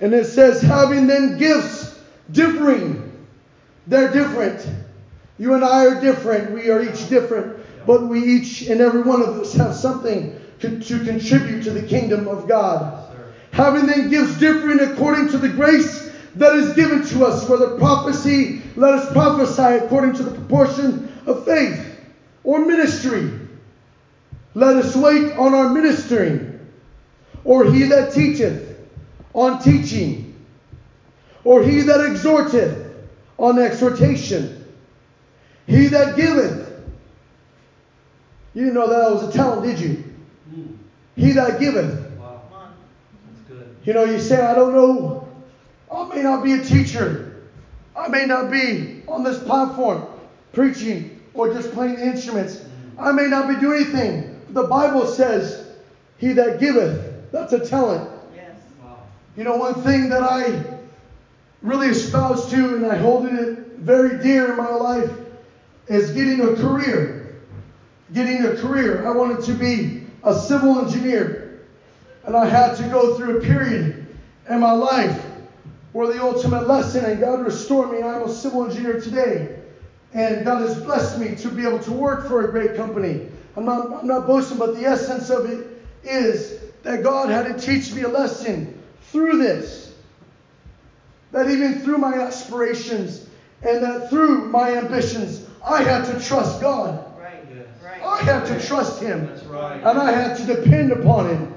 And 0.00 0.12
it 0.12 0.26
says, 0.26 0.60
having 0.60 1.06
then 1.06 1.38
gifts 1.38 1.98
differing. 2.32 3.26
They're 3.86 4.12
different. 4.12 4.66
You 5.38 5.54
and 5.54 5.64
I 5.64 5.86
are 5.86 6.00
different. 6.00 6.52
We 6.52 6.70
are 6.70 6.82
each 6.82 7.08
different. 7.08 7.58
But 7.86 8.08
we 8.08 8.22
each 8.22 8.62
and 8.62 8.80
every 8.80 9.02
one 9.02 9.22
of 9.22 9.28
us 9.28 9.52
have 9.54 9.74
something 9.74 10.38
to, 10.60 10.80
to 10.80 11.04
contribute 11.04 11.62
to 11.64 11.70
the 11.70 11.86
kingdom 11.86 12.28
of 12.28 12.48
God. 12.48 13.13
Having 13.54 13.86
then 13.86 14.08
gifts 14.08 14.36
differing 14.38 14.80
according 14.80 15.28
to 15.28 15.38
the 15.38 15.48
grace 15.48 16.10
that 16.34 16.54
is 16.54 16.74
given 16.74 17.04
to 17.04 17.24
us. 17.24 17.48
Whether 17.48 17.78
prophecy, 17.78 18.60
let 18.74 18.94
us 18.94 19.12
prophesy 19.12 19.84
according 19.84 20.14
to 20.14 20.24
the 20.24 20.32
proportion 20.32 21.08
of 21.24 21.44
faith 21.44 21.96
or 22.42 22.66
ministry. 22.66 23.30
Let 24.54 24.74
us 24.74 24.96
wait 24.96 25.36
on 25.36 25.54
our 25.54 25.68
ministering. 25.68 26.58
Or 27.44 27.64
he 27.64 27.84
that 27.84 28.12
teacheth 28.12 28.76
on 29.34 29.62
teaching. 29.62 30.34
Or 31.44 31.62
he 31.62 31.82
that 31.82 32.00
exhorteth 32.00 32.92
on 33.38 33.60
exhortation. 33.60 34.66
He 35.68 35.86
that 35.86 36.16
giveth. 36.16 36.72
You 38.54 38.62
didn't 38.62 38.74
know 38.74 38.88
that 38.88 39.00
I 39.00 39.10
was 39.12 39.22
a 39.22 39.32
talent, 39.32 39.62
did 39.62 39.78
you? 39.78 40.12
Mm. 40.52 40.76
He 41.14 41.32
that 41.34 41.60
giveth. 41.60 42.03
Wow. 43.86 43.92
That's 43.92 43.92
good. 43.92 43.92
You 43.92 43.94
know, 43.94 44.04
you 44.04 44.18
say, 44.18 44.40
I 44.40 44.54
don't 44.54 44.72
know. 44.72 45.28
I 45.92 46.08
may 46.14 46.22
not 46.22 46.42
be 46.42 46.52
a 46.52 46.64
teacher. 46.64 47.42
I 47.96 48.08
may 48.08 48.26
not 48.26 48.50
be 48.50 49.02
on 49.06 49.22
this 49.22 49.38
platform 49.38 50.06
preaching 50.52 51.20
or 51.34 51.52
just 51.52 51.72
playing 51.72 51.96
the 51.96 52.06
instruments. 52.06 52.64
I 52.98 53.12
may 53.12 53.28
not 53.28 53.48
be 53.48 53.56
doing 53.56 53.82
anything. 53.82 54.40
The 54.50 54.64
Bible 54.64 55.06
says, 55.06 55.66
He 56.18 56.32
that 56.32 56.60
giveth, 56.60 57.30
that's 57.32 57.52
a 57.52 57.64
talent. 57.64 58.10
Yes. 58.34 58.54
Wow. 58.82 58.98
You 59.36 59.44
know, 59.44 59.56
one 59.56 59.74
thing 59.74 60.08
that 60.10 60.22
I 60.22 60.62
really 61.62 61.88
espouse 61.88 62.50
to 62.50 62.74
and 62.76 62.86
I 62.86 62.96
hold 62.96 63.26
it 63.26 63.58
very 63.78 64.22
dear 64.22 64.50
in 64.50 64.56
my 64.56 64.70
life 64.70 65.10
is 65.88 66.10
getting 66.10 66.40
a 66.40 66.54
career. 66.54 67.36
Getting 68.12 68.44
a 68.44 68.56
career. 68.56 69.06
I 69.06 69.10
wanted 69.10 69.44
to 69.44 69.54
be 69.54 70.06
a 70.22 70.34
civil 70.34 70.78
engineer. 70.78 71.43
And 72.26 72.36
I 72.36 72.46
had 72.46 72.76
to 72.76 72.82
go 72.84 73.14
through 73.14 73.38
a 73.38 73.40
period 73.40 74.06
in 74.48 74.60
my 74.60 74.72
life 74.72 75.24
where 75.92 76.12
the 76.12 76.22
ultimate 76.22 76.66
lesson, 76.66 77.04
and 77.04 77.20
God 77.20 77.40
restored 77.40 77.90
me, 77.90 77.98
and 77.98 78.06
I'm 78.06 78.22
a 78.22 78.28
civil 78.28 78.64
engineer 78.64 79.00
today. 79.00 79.58
And 80.12 80.44
God 80.44 80.62
has 80.62 80.80
blessed 80.80 81.18
me 81.18 81.36
to 81.36 81.48
be 81.48 81.66
able 81.66 81.80
to 81.80 81.92
work 81.92 82.26
for 82.26 82.48
a 82.48 82.50
great 82.50 82.76
company. 82.76 83.28
I'm 83.56 83.64
not, 83.64 83.92
I'm 83.92 84.06
not 84.06 84.26
boasting, 84.26 84.58
but 84.58 84.74
the 84.74 84.84
essence 84.84 85.30
of 85.30 85.46
it 85.46 85.66
is 86.02 86.60
that 86.82 87.02
God 87.02 87.30
had 87.30 87.46
to 87.46 87.58
teach 87.58 87.92
me 87.92 88.02
a 88.02 88.08
lesson 88.08 88.82
through 89.02 89.38
this. 89.38 89.94
That 91.32 91.50
even 91.50 91.80
through 91.80 91.98
my 91.98 92.14
aspirations 92.14 93.26
and 93.62 93.82
that 93.82 94.10
through 94.10 94.48
my 94.48 94.76
ambitions, 94.76 95.46
I 95.64 95.82
had 95.82 96.04
to 96.06 96.20
trust 96.20 96.60
God. 96.60 97.04
Right. 97.18 97.44
Yes. 97.52 97.66
Right. 97.82 98.02
I 98.02 98.22
had 98.22 98.46
to 98.46 98.66
trust 98.66 99.00
Him. 99.00 99.26
That's 99.26 99.44
right. 99.44 99.76
And 99.76 99.98
I 99.98 100.12
had 100.12 100.36
to 100.36 100.46
depend 100.46 100.92
upon 100.92 101.28
Him. 101.28 101.53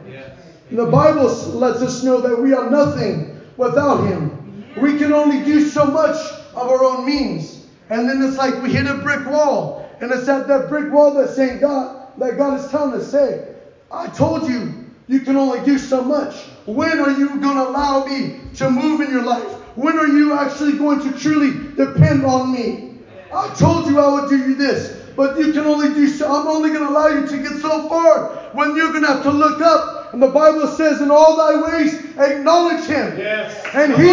The 0.72 0.86
Bible 0.86 1.28
lets 1.58 1.82
us 1.82 2.04
know 2.04 2.20
that 2.22 2.42
we 2.42 2.54
are 2.54 2.70
nothing 2.70 3.40
without 3.56 4.06
Him. 4.06 4.66
We 4.76 4.98
can 4.98 5.14
only 5.14 5.44
do 5.46 5.62
so 5.62 5.86
much 5.86 6.18
of 6.56 6.70
our 6.70 6.84
own 6.84 7.06
means. 7.06 7.66
And 7.90 8.08
then 8.08 8.22
it's 8.22 8.38
like 8.38 8.62
we 8.62 8.74
hit 8.74 8.86
a 8.86 8.96
brick 8.96 9.26
wall. 9.28 9.90
And 10.02 10.12
it's 10.12 10.28
at 10.28 10.48
that 10.48 10.68
brick 10.68 10.92
wall 10.92 11.14
that's 11.14 11.36
saying, 11.36 11.62
God, 11.62 12.12
that 12.18 12.38
God 12.38 12.60
is 12.60 12.70
telling 12.70 12.94
us, 12.94 13.10
say, 13.10 13.56
I 13.90 14.08
told 14.08 14.48
you, 14.48 14.86
you 15.08 15.22
can 15.22 15.38
only 15.38 15.64
do 15.64 15.78
so 15.78 16.04
much. 16.04 16.36
When 16.66 17.00
are 17.00 17.12
you 17.12 17.40
going 17.40 17.56
to 17.56 17.64
allow 17.64 18.04
me 18.04 18.42
to 18.56 18.70
move 18.70 19.00
in 19.00 19.10
your 19.10 19.24
life? 19.24 19.50
When 19.78 19.98
are 19.98 20.08
you 20.08 20.34
actually 20.34 20.78
going 20.78 21.00
to 21.02 21.18
truly 21.18 21.76
depend 21.76 22.26
on 22.26 22.52
me? 22.52 23.00
I 23.34 23.54
told 23.54 23.88
you 23.88 24.00
I 24.00 24.08
would 24.20 24.30
do 24.30 24.38
you 24.38 24.56
this, 24.56 25.02
but 25.16 25.38
you 25.38 25.54
can 25.54 25.66
only 25.66 25.94
do 25.94 26.08
so. 26.08 26.28
I'm 26.28 26.48
only 26.48 26.70
going 26.70 26.82
to 26.82 26.90
allow 26.90 27.08
you 27.08 27.26
to 27.26 27.38
get 27.38 27.54
so 27.62 27.88
far 27.88 28.34
when 28.52 28.76
you're 28.76 28.90
going 28.90 29.04
to 29.04 29.08
have 29.08 29.24
to 29.24 29.32
look 29.32 29.62
up. 29.62 29.97
And 30.14 30.22
the 30.22 30.28
Bible 30.28 30.68
says, 30.68 31.02
in 31.02 31.12
all 31.12 31.36
thy 31.38 31.62
ways, 31.62 31.96
acknowledge 32.18 32.86
him. 32.86 33.18
Yes. 33.18 33.64
And 33.74 33.94
he 33.94 34.08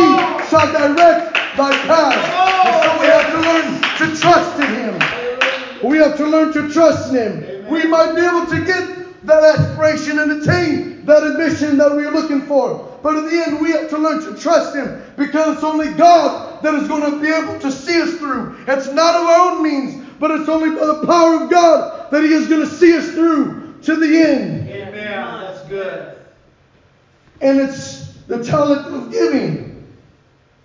shall 0.49 0.71
direct 0.73 1.35
thy 1.57 1.73
path. 1.87 2.67
And 2.67 2.85
so 2.85 3.01
we 3.01 3.07
have 3.07 3.31
to 3.33 3.41
learn 3.41 4.15
to 4.15 4.21
trust 4.21 4.61
in 4.61 4.75
him. 4.75 5.89
We 5.89 5.99
have 5.99 6.17
to 6.17 6.27
learn 6.27 6.53
to 6.55 6.73
trust 6.73 7.15
in 7.15 7.43
him. 7.43 7.69
We 7.69 7.85
might 7.87 8.15
be 8.15 8.23
able 8.23 8.47
to 8.47 8.65
get 8.65 9.27
that 9.27 9.43
aspiration 9.43 10.19
and 10.19 10.43
attain 10.43 11.05
that 11.07 11.23
ambition 11.23 11.79
that 11.79 11.95
we 11.95 12.05
are 12.05 12.13
looking 12.13 12.43
for. 12.43 12.99
But 13.03 13.19
in 13.19 13.27
the 13.27 13.45
end, 13.47 13.61
we 13.61 13.71
have 13.73 13.91
to 13.91 13.99
learn 13.99 14.23
to 14.23 14.41
trust 14.41 14.75
him 14.75 15.03
because 15.17 15.57
it's 15.57 15.65
only 15.65 15.93
God 15.93 16.63
that 16.63 16.75
is 16.75 16.89
going 16.89 17.11
to 17.11 17.21
be 17.21 17.29
able 17.29 17.59
to 17.61 17.71
see 17.71 18.01
us 18.01 18.15
through. 18.15 18.57
It's 18.67 18.89
not 18.89 19.15
of 19.15 19.27
our 19.27 19.51
own 19.53 19.63
means, 19.63 20.05
but 20.19 20.31
it's 20.31 20.49
only 20.49 20.71
by 20.71 20.87
the 20.87 21.07
power 21.07 21.45
of 21.45 21.51
God 21.51 22.11
that 22.11 22.23
he 22.23 22.31
is 22.33 22.49
going 22.49 22.63
to 22.63 22.67
see 22.67 22.97
us 22.97 23.11
through 23.11 23.75
to 23.83 23.97
the 23.97 24.07
end. 24.07 24.69
Amen. 24.71 25.54
Good. 25.75 26.19
And 27.41 27.59
it's 27.59 28.13
the 28.29 28.45
talent 28.45 28.95
of 28.95 29.11
giving. 29.11 29.93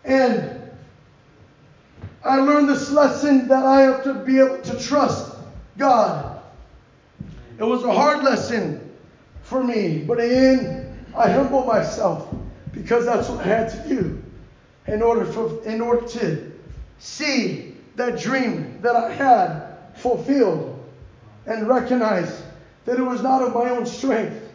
And 0.05 0.61
I 2.23 2.37
learned 2.41 2.69
this 2.69 2.91
lesson 2.91 3.47
that 3.47 3.65
I 3.65 3.81
have 3.81 4.03
to 4.03 4.13
be 4.13 4.37
able 4.37 4.61
to 4.61 4.79
trust 4.79 5.35
God. 5.79 6.43
It 7.57 7.63
was 7.63 7.83
a 7.83 7.91
hard 7.91 8.23
lesson 8.23 8.95
for 9.41 9.63
me, 9.63 10.03
but 10.03 10.19
in 10.19 10.95
I 11.17 11.31
humble 11.31 11.65
myself 11.65 12.31
because 12.71 13.05
that's 13.05 13.29
what 13.29 13.39
I 13.39 13.47
had 13.47 13.69
to 13.71 13.89
do 13.89 14.23
in 14.85 15.01
order 15.01 15.25
for 15.25 15.63
in 15.63 15.81
order 15.81 16.07
to 16.07 16.51
see 16.99 17.75
that 17.95 18.19
dream 18.19 18.79
that 18.83 18.95
I 18.95 19.11
had 19.11 19.77
fulfilled 19.95 20.87
and 21.47 21.67
recognize 21.67 22.43
that 22.85 22.99
it 22.99 23.03
was 23.03 23.23
not 23.23 23.41
of 23.41 23.55
my 23.55 23.71
own 23.71 23.87
strength. 23.87 24.48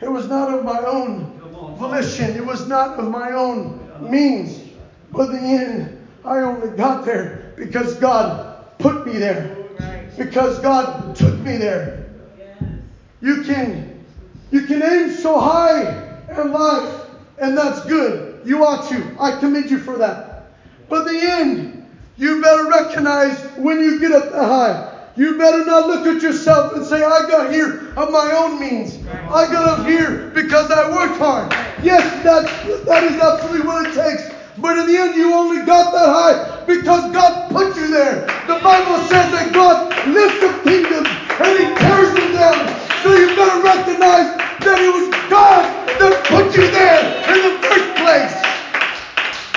It 0.00 0.10
was 0.10 0.28
not 0.28 0.52
of 0.52 0.64
my 0.64 0.78
own 0.78 1.38
volition. 1.76 2.36
It 2.36 2.44
was 2.44 2.66
not 2.66 2.98
of 2.98 3.10
my 3.10 3.32
own 3.32 4.10
means. 4.10 4.60
But 5.12 5.32
the 5.32 5.38
end 5.38 6.06
I 6.24 6.40
only 6.40 6.76
got 6.76 7.04
there 7.04 7.52
because 7.56 7.94
God 7.96 8.78
put 8.78 9.06
me 9.06 9.18
there. 9.18 9.56
Because 10.16 10.58
God 10.60 11.16
took 11.16 11.38
me 11.40 11.56
there. 11.56 12.06
You 13.20 13.42
can 13.42 14.04
you 14.50 14.62
can 14.62 14.82
aim 14.82 15.10
so 15.10 15.38
high 15.38 16.18
in 16.28 16.52
life, 16.52 17.06
and 17.38 17.56
that's 17.56 17.84
good. 17.86 18.40
You 18.44 18.64
ought 18.64 18.88
to. 18.88 19.16
I 19.18 19.32
commend 19.32 19.70
you 19.70 19.78
for 19.78 19.98
that. 19.98 20.50
But 20.88 21.04
the 21.04 21.16
end, 21.16 21.86
you 22.16 22.40
better 22.40 22.66
recognize 22.68 23.38
when 23.56 23.80
you 23.80 24.00
get 24.00 24.12
up 24.12 24.32
high. 24.32 24.89
You 25.16 25.36
better 25.36 25.64
not 25.64 25.86
look 25.86 26.06
at 26.06 26.22
yourself 26.22 26.76
and 26.76 26.84
say, 26.86 27.02
I 27.02 27.26
got 27.26 27.52
here 27.52 27.92
of 27.96 28.10
my 28.10 28.30
own 28.32 28.60
means. 28.60 28.98
I 29.06 29.50
got 29.50 29.80
up 29.80 29.86
here 29.86 30.30
because 30.34 30.70
I 30.70 30.90
worked 30.90 31.18
hard. 31.18 31.52
Yes, 31.82 32.22
that's, 32.22 32.50
that 32.84 33.04
is 33.04 33.16
absolutely 33.20 33.66
what 33.66 33.86
it 33.86 33.94
takes. 33.94 34.32
But 34.58 34.78
in 34.78 34.86
the 34.86 34.96
end, 34.96 35.16
you 35.16 35.32
only 35.32 35.64
got 35.64 35.92
that 35.92 36.08
high 36.08 36.64
because 36.66 37.10
God 37.12 37.50
put 37.50 37.76
you 37.76 37.90
there. 37.90 38.26
The 38.46 38.60
Bible 38.62 38.98
says 39.08 39.30
that 39.32 39.52
God 39.52 39.88
lifts 40.06 40.42
up 40.42 40.62
kingdoms 40.62 41.08
and 41.08 41.52
he 41.58 41.64
tears 41.80 42.12
them 42.14 42.32
down. 42.32 42.68
So 43.02 43.14
you 43.14 43.34
better 43.34 43.62
recognize 43.62 44.28
that 44.62 44.78
it 44.78 44.92
was 44.92 45.08
God 45.30 45.64
that 45.98 46.24
put 46.28 46.54
you 46.54 46.70
there 46.70 47.02
in 47.34 47.38
the 47.40 47.54
first 47.66 47.88
place. 47.98 48.36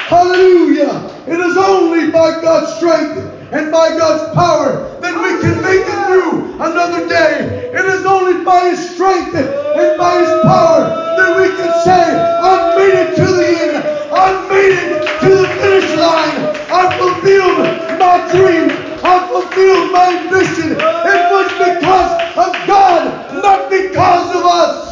Hallelujah. 0.08 1.10
It 1.28 1.40
is 1.40 1.58
only 1.58 2.12
by 2.12 2.42
God's 2.42 2.74
strength 2.76 3.33
and 3.54 3.72
by 3.72 3.92
God's 3.92 4.24
power 4.34 4.78
that 5.02 5.16
we 5.16 5.32
can 5.42 5.62
make 5.62 5.84
it 5.86 6.00
through 6.08 6.44
another 6.60 7.02
day. 7.08 7.70
It 7.74 7.86
is 7.86 8.06
only 8.06 8.44
by 8.44 8.66
His 8.70 8.82
strength 8.82 9.36
and 9.36 9.98
by 9.98 10.20
His 10.20 10.34
power 10.44 10.84
that 11.18 11.32
we 11.38 11.48
can 11.58 11.72
say, 11.86 12.06
I've 12.42 12.66
made 12.76 12.96
it 12.98 13.10
to 13.16 13.28
the 13.34 13.50
end. 13.64 13.78
I've 14.12 14.42
made 14.50 14.74
it 14.74 14.90
to 15.22 15.30
the 15.30 15.48
finish 15.62 15.90
line. 15.96 16.38
I've 16.70 16.94
fulfilled 16.98 17.60
my 18.00 18.18
dream. 18.32 18.70
I've 19.04 19.26
fulfilled 19.30 19.92
my 19.94 20.10
mission. 20.32 20.74
It 20.74 21.22
was 21.32 21.48
because 21.60 22.12
of 22.38 22.52
God, 22.68 23.04
not 23.44 23.70
because 23.70 24.32
of 24.32 24.44
us. 24.46 24.83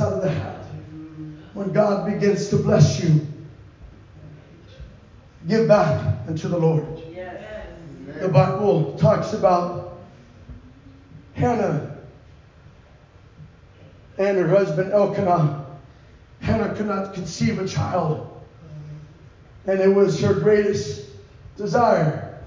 Out 0.00 0.14
of 0.14 0.22
the. 0.22 0.54
When 1.54 1.72
God 1.72 2.10
begins 2.10 2.48
to 2.48 2.56
bless 2.56 3.02
you, 3.02 3.26
give 5.46 5.68
back 5.68 6.18
unto 6.26 6.48
the 6.48 6.58
Lord. 6.58 7.02
Yes. 7.12 7.68
The 8.20 8.28
Bible 8.28 8.98
talks 8.98 9.32
about 9.32 10.00
Hannah 11.34 11.96
and 14.18 14.38
her 14.38 14.48
husband 14.48 14.92
Elkanah. 14.92 15.66
Hannah 16.40 16.74
could 16.74 16.86
not 16.86 17.14
conceive 17.14 17.60
a 17.60 17.66
child, 17.66 18.42
and 19.66 19.80
it 19.80 19.88
was 19.88 20.20
her 20.20 20.34
greatest 20.34 21.06
desire. 21.56 22.42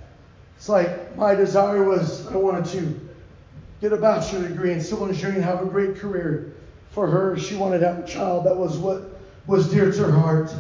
It's 0.58 0.70
like 0.70 1.16
my 1.16 1.34
desire 1.34 1.84
was 1.84 2.28
I 2.28 2.36
wanted 2.36 2.66
to 2.74 3.00
get 3.80 3.94
a 3.94 3.98
bachelor 3.98 4.48
degree 4.48 4.74
in 4.74 4.82
civil 4.82 5.08
engineering, 5.08 5.42
have 5.42 5.62
a 5.62 5.66
great 5.66 5.96
career. 5.96 6.57
For 6.98 7.06
her, 7.06 7.38
she 7.38 7.56
wanted 7.56 7.82
to 7.82 7.94
have 7.94 8.00
a 8.00 8.08
child. 8.08 8.48
That 8.48 8.58
was 8.58 8.76
what 8.80 9.20
was 9.46 9.70
dear 9.72 9.92
to 9.92 10.04
her 10.06 10.12
heart. 10.12 10.52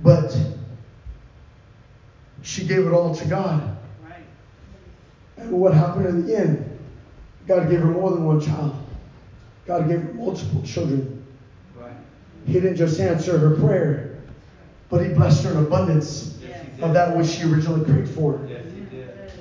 But 0.00 0.38
she 2.42 2.64
gave 2.64 2.86
it 2.86 2.92
all 2.92 3.16
to 3.16 3.24
God. 3.24 3.76
Right. 4.08 4.22
And 5.38 5.50
what 5.60 5.74
happened 5.74 6.06
in 6.06 6.24
the 6.24 6.38
end? 6.38 6.78
God 7.48 7.68
gave 7.68 7.80
her 7.80 7.86
more 7.86 8.12
than 8.12 8.24
one 8.24 8.40
child. 8.40 8.76
God 9.66 9.88
gave 9.88 10.02
her 10.02 10.14
multiple 10.14 10.62
children. 10.62 11.26
Right. 11.74 11.90
He 12.46 12.52
didn't 12.52 12.76
just 12.76 13.00
answer 13.00 13.36
her 13.38 13.56
prayer, 13.56 14.20
but 14.88 15.04
He 15.04 15.12
blessed 15.12 15.42
her 15.46 15.50
in 15.50 15.56
abundance 15.56 16.38
yes, 16.40 16.64
of 16.80 16.92
that 16.92 17.16
which 17.16 17.26
she 17.26 17.42
originally 17.42 17.84
prayed 17.84 18.08
for. 18.08 18.46
Yes, 18.48 18.66
He 18.72 18.82
did. 18.82 19.32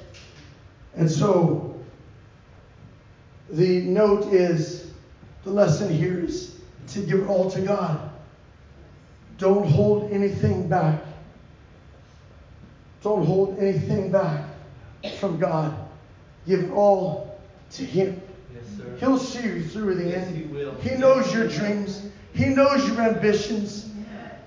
And 0.96 1.12
so, 1.12 1.75
the 3.50 3.82
note 3.82 4.34
is 4.34 4.92
the 5.44 5.52
lesson 5.52 5.94
here 5.94 6.20
is 6.20 6.60
to 6.90 7.00
give 7.00 7.22
it 7.22 7.28
all 7.28 7.50
to 7.52 7.62
God. 7.62 8.10
Don't 9.38 9.68
hold 9.68 10.12
anything 10.12 10.68
back. 10.68 11.02
Don't 13.02 13.26
hold 13.26 13.60
anything 13.60 14.12
back 14.12 14.46
from 15.20 15.38
God. 15.38 15.76
Give 16.48 16.62
it 16.62 16.72
all 16.72 17.40
to 17.72 17.86
Him. 17.86 18.22
Yes, 18.54 19.00
He'll 19.00 19.18
see 19.18 19.44
you 19.44 19.64
through 19.64 19.96
the 19.96 20.10
yes, 20.10 20.28
end. 20.28 20.38
He, 20.38 20.44
will. 20.44 20.74
he 20.76 20.96
knows 20.96 21.34
your 21.34 21.48
dreams. 21.48 22.08
He 22.34 22.48
knows 22.48 22.88
your 22.88 23.02
ambitions. 23.02 23.90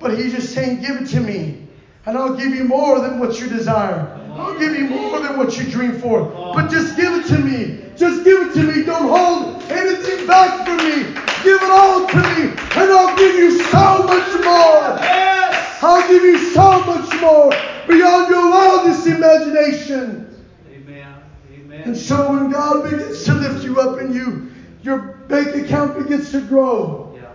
But 0.01 0.19
He's 0.19 0.33
just 0.33 0.53
saying, 0.53 0.81
Give 0.81 1.03
it 1.03 1.07
to 1.11 1.21
me. 1.21 1.69
And 2.07 2.17
I'll 2.17 2.35
give 2.35 2.55
you 2.55 2.65
more 2.65 3.01
than 3.01 3.19
what 3.19 3.39
you 3.41 3.49
desire. 3.49 4.15
I'll 4.33 4.59
give 4.59 4.75
you 4.75 4.87
more 4.87 5.21
than 5.21 5.37
what 5.37 5.59
you 5.59 5.71
dream 5.71 6.01
for. 6.01 6.25
But 6.55 6.71
just 6.71 6.97
give 6.97 7.13
it 7.13 7.27
to 7.27 7.39
me. 7.39 7.85
Just 7.97 8.25
give 8.25 8.48
it 8.48 8.48
to 8.59 8.65
me. 8.65 8.83
Don't 8.85 9.09
hold 9.09 9.63
anything 9.71 10.27
back 10.27 10.67
from 10.67 10.79
me. 10.79 11.03
Give 11.45 11.63
it 11.63 11.71
all 11.71 12.07
to 12.07 12.17
me. 12.17 12.51
And 12.51 12.93
I'll 12.93 13.17
give 13.17 13.35
you 13.37 13.63
so 13.63 14.03
much 14.03 14.45
more. 14.45 14.99
Yes. 14.99 15.79
I'll 15.83 16.09
give 16.09 16.23
you 16.23 16.39
so 16.51 16.85
much 16.85 17.21
more 17.21 17.51
beyond 17.87 18.29
your 18.29 18.51
wildest 18.51 19.07
imagination. 19.07 20.45
Amen. 20.73 21.15
Amen. 21.55 21.83
And 21.83 21.97
so 21.97 22.33
when 22.33 22.51
God 22.51 22.91
begins 22.91 23.25
to 23.25 23.35
lift 23.35 23.65
you 23.65 23.81
up 23.81 23.99
and 24.01 24.15
you 24.15 24.51
your 24.83 24.99
bank 25.29 25.55
account 25.55 25.99
begins 25.99 26.31
to 26.33 26.41
grow. 26.41 27.13
Yeah. 27.15 27.33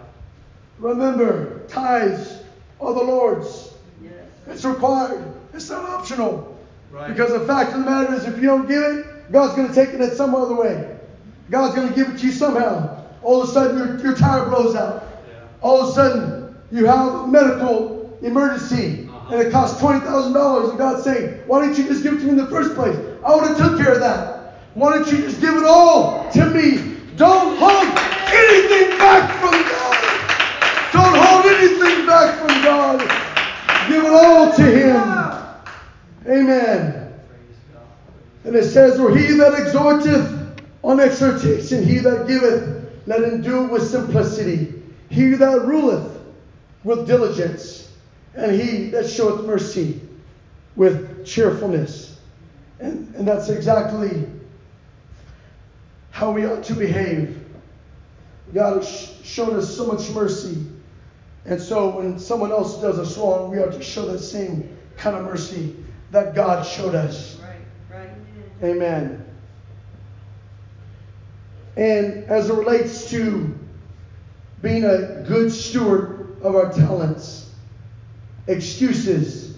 Remember, 0.79 1.59
tithes 1.67 2.39
are 2.81 2.93
the 2.93 3.03
Lord's. 3.03 3.73
Yes. 4.01 4.11
It's 4.47 4.65
required. 4.65 5.33
It's 5.53 5.69
not 5.69 5.85
optional. 5.85 6.57
Right. 6.91 7.07
Because 7.07 7.31
the 7.31 7.45
fact 7.45 7.73
of 7.73 7.79
the 7.79 7.89
matter 7.89 8.13
is, 8.13 8.25
if 8.25 8.37
you 8.37 8.43
don't 8.43 8.67
give 8.67 8.81
it, 8.81 9.31
God's 9.31 9.55
going 9.55 9.67
to 9.67 9.73
take 9.73 9.89
it 9.89 10.01
in 10.01 10.15
some 10.15 10.35
other 10.35 10.55
way. 10.55 10.93
God's 11.49 11.75
going 11.75 11.89
to 11.89 11.95
give 11.95 12.09
it 12.09 12.17
to 12.19 12.25
you 12.25 12.31
somehow. 12.31 13.03
All 13.21 13.41
of 13.41 13.49
a 13.49 13.51
sudden, 13.51 13.77
your, 13.77 13.99
your 13.99 14.15
tire 14.15 14.45
blows 14.49 14.75
out. 14.75 15.03
Yeah. 15.27 15.39
All 15.61 15.81
of 15.81 15.89
a 15.89 15.91
sudden, 15.93 16.55
you 16.71 16.85
have 16.85 17.13
a 17.13 17.27
medical 17.27 18.17
emergency, 18.21 19.07
Uh-huh. 19.09 19.35
and 19.35 19.47
it 19.47 19.51
costs 19.51 19.79
twenty 19.79 19.99
thousand 20.01 20.33
dollars. 20.33 20.69
And 20.69 20.77
God's 20.77 21.03
saying, 21.03 21.39
"Why 21.47 21.61
didn't 21.61 21.77
you 21.77 21.85
just 21.87 22.03
give 22.03 22.13
it 22.15 22.19
to 22.19 22.23
me 22.25 22.29
in 22.31 22.37
the 22.37 22.47
first 22.47 22.73
place? 22.75 22.97
I 23.25 23.35
would 23.35 23.45
have 23.47 23.57
took 23.57 23.77
care 23.77 23.93
of 23.93 23.99
that. 23.99 24.55
Why 24.73 24.93
don't 24.93 25.09
you 25.11 25.19
just 25.19 25.39
give 25.39 25.55
it 25.55 25.63
all 25.65 26.29
to 26.31 26.45
me? 26.49 26.97
Don't 27.15 27.57
hold 27.57 27.97
anything 28.33 28.97
back 28.97 29.39
from 29.39 29.51
God. 29.51 29.97
Don't 30.91 31.15
hold 31.15 31.45
anything 31.45 32.05
back 32.07 32.39
from 32.39 32.63
God. 32.63 32.99
Give 33.87 34.03
it 34.03 34.11
all 34.11 34.51
to 34.51 34.63
Him." 34.63 35.23
Amen. 36.27 37.13
And 38.45 38.55
it 38.55 38.63
says, 38.65 38.99
Or 38.99 39.15
he 39.15 39.33
that 39.37 39.53
exhorteth 39.53 40.42
on 40.83 40.99
exhortation, 40.99 41.83
he 41.83 41.99
that 41.99 42.27
giveth, 42.27 42.91
let 43.05 43.23
him 43.23 43.41
do 43.41 43.63
it 43.63 43.71
with 43.71 43.87
simplicity. 43.87 44.81
He 45.09 45.33
that 45.35 45.61
ruleth 45.61 46.21
with 46.83 47.07
diligence, 47.07 47.91
and 48.35 48.51
he 48.51 48.89
that 48.89 49.07
showeth 49.07 49.45
mercy 49.45 50.01
with 50.75 51.25
cheerfulness. 51.25 52.19
And, 52.79 53.13
and 53.15 53.27
that's 53.27 53.49
exactly 53.49 54.27
how 56.11 56.31
we 56.31 56.45
ought 56.45 56.63
to 56.63 56.73
behave. 56.73 57.39
God 58.53 58.77
has 58.77 59.17
shown 59.23 59.55
us 59.55 59.75
so 59.75 59.85
much 59.85 60.09
mercy. 60.09 60.65
And 61.45 61.61
so 61.61 61.97
when 61.97 62.19
someone 62.19 62.51
else 62.51 62.81
does 62.81 62.99
us 62.99 63.17
wrong, 63.17 63.51
we 63.51 63.59
ought 63.59 63.73
to 63.73 63.81
show 63.81 64.05
that 64.07 64.19
same 64.19 64.77
kind 64.97 65.15
of 65.15 65.23
mercy 65.23 65.75
that 66.11 66.35
God 66.35 66.65
showed 66.65 66.95
us. 66.95 67.39
Right, 67.41 67.99
right. 67.99 68.09
Amen. 68.61 69.22
And 71.75 72.25
as 72.25 72.49
it 72.49 72.53
relates 72.53 73.09
to 73.11 73.57
being 74.61 74.85
a 74.85 75.23
good 75.27 75.51
steward 75.51 76.37
of 76.41 76.55
our 76.55 76.71
talents, 76.71 77.51
excuses 78.47 79.55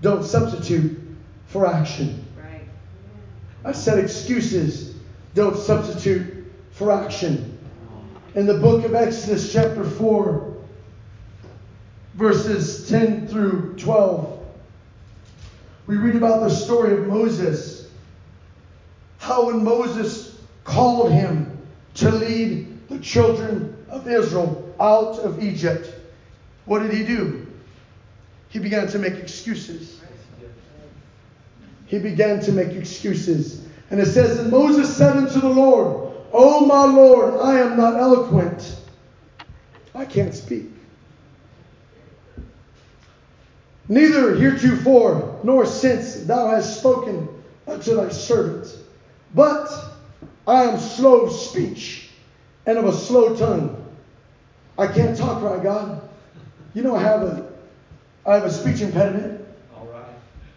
don't 0.00 0.24
substitute 0.24 0.98
for 1.46 1.66
action. 1.66 2.24
Right. 2.36 2.62
I 3.64 3.72
said 3.72 3.98
excuses 3.98 4.94
don't 5.34 5.56
substitute 5.56 6.50
for 6.72 6.90
action. 6.90 7.58
In 8.34 8.46
the 8.46 8.54
book 8.54 8.84
of 8.84 8.94
Exodus, 8.94 9.52
chapter 9.52 9.84
4, 9.84 10.56
verses 12.14 12.88
10 12.88 13.28
through 13.28 13.74
12, 13.76 14.40
we 15.86 15.96
read 15.96 16.16
about 16.16 16.40
the 16.40 16.48
story 16.48 16.94
of 16.94 17.06
Moses. 17.06 17.90
How 19.18 19.46
when 19.46 19.62
Moses 19.62 20.31
called 20.64 21.12
him 21.12 21.58
to 21.94 22.10
lead 22.10 22.88
the 22.88 22.98
children 22.98 23.76
of 23.88 24.08
Israel 24.08 24.74
out 24.80 25.18
of 25.18 25.42
Egypt, 25.42 25.94
what 26.64 26.80
did 26.80 26.92
he 26.92 27.04
do? 27.04 27.46
He 28.48 28.58
began 28.58 28.86
to 28.88 28.98
make 28.98 29.14
excuses. 29.14 30.00
He 31.86 31.98
began 31.98 32.40
to 32.40 32.52
make 32.52 32.68
excuses. 32.68 33.66
And 33.90 34.00
it 34.00 34.06
says, 34.06 34.38
And 34.38 34.50
Moses 34.50 34.94
said 34.96 35.16
unto 35.16 35.40
the 35.40 35.48
Lord, 35.48 36.14
O 36.32 36.64
my 36.64 36.84
Lord, 36.84 37.34
I 37.40 37.60
am 37.60 37.76
not 37.76 37.96
eloquent. 37.96 38.78
I 39.94 40.04
can't 40.04 40.34
speak. 40.34 40.70
Neither 43.88 44.36
heretofore 44.36 45.40
nor 45.44 45.66
since 45.66 46.22
thou 46.22 46.48
hast 46.48 46.78
spoken 46.78 47.28
unto 47.66 47.96
thy 47.96 48.08
servant. 48.08 48.74
But 49.34 49.91
I 50.46 50.64
am 50.64 50.78
slow 50.78 51.22
of 51.22 51.32
speech 51.32 52.10
and 52.66 52.78
of 52.78 52.84
a 52.84 52.92
slow 52.92 53.36
tongue. 53.36 53.78
I 54.78 54.86
can't 54.86 55.16
talk 55.16 55.42
right, 55.42 55.62
God. 55.62 56.08
You 56.74 56.82
know 56.82 56.96
I 56.96 57.02
have 57.02 57.22
a 57.22 57.52
I 58.24 58.34
have 58.34 58.44
a 58.44 58.50
speech 58.50 58.80
impediment. 58.80 59.44
All 59.76 59.86
right. 59.86 60.04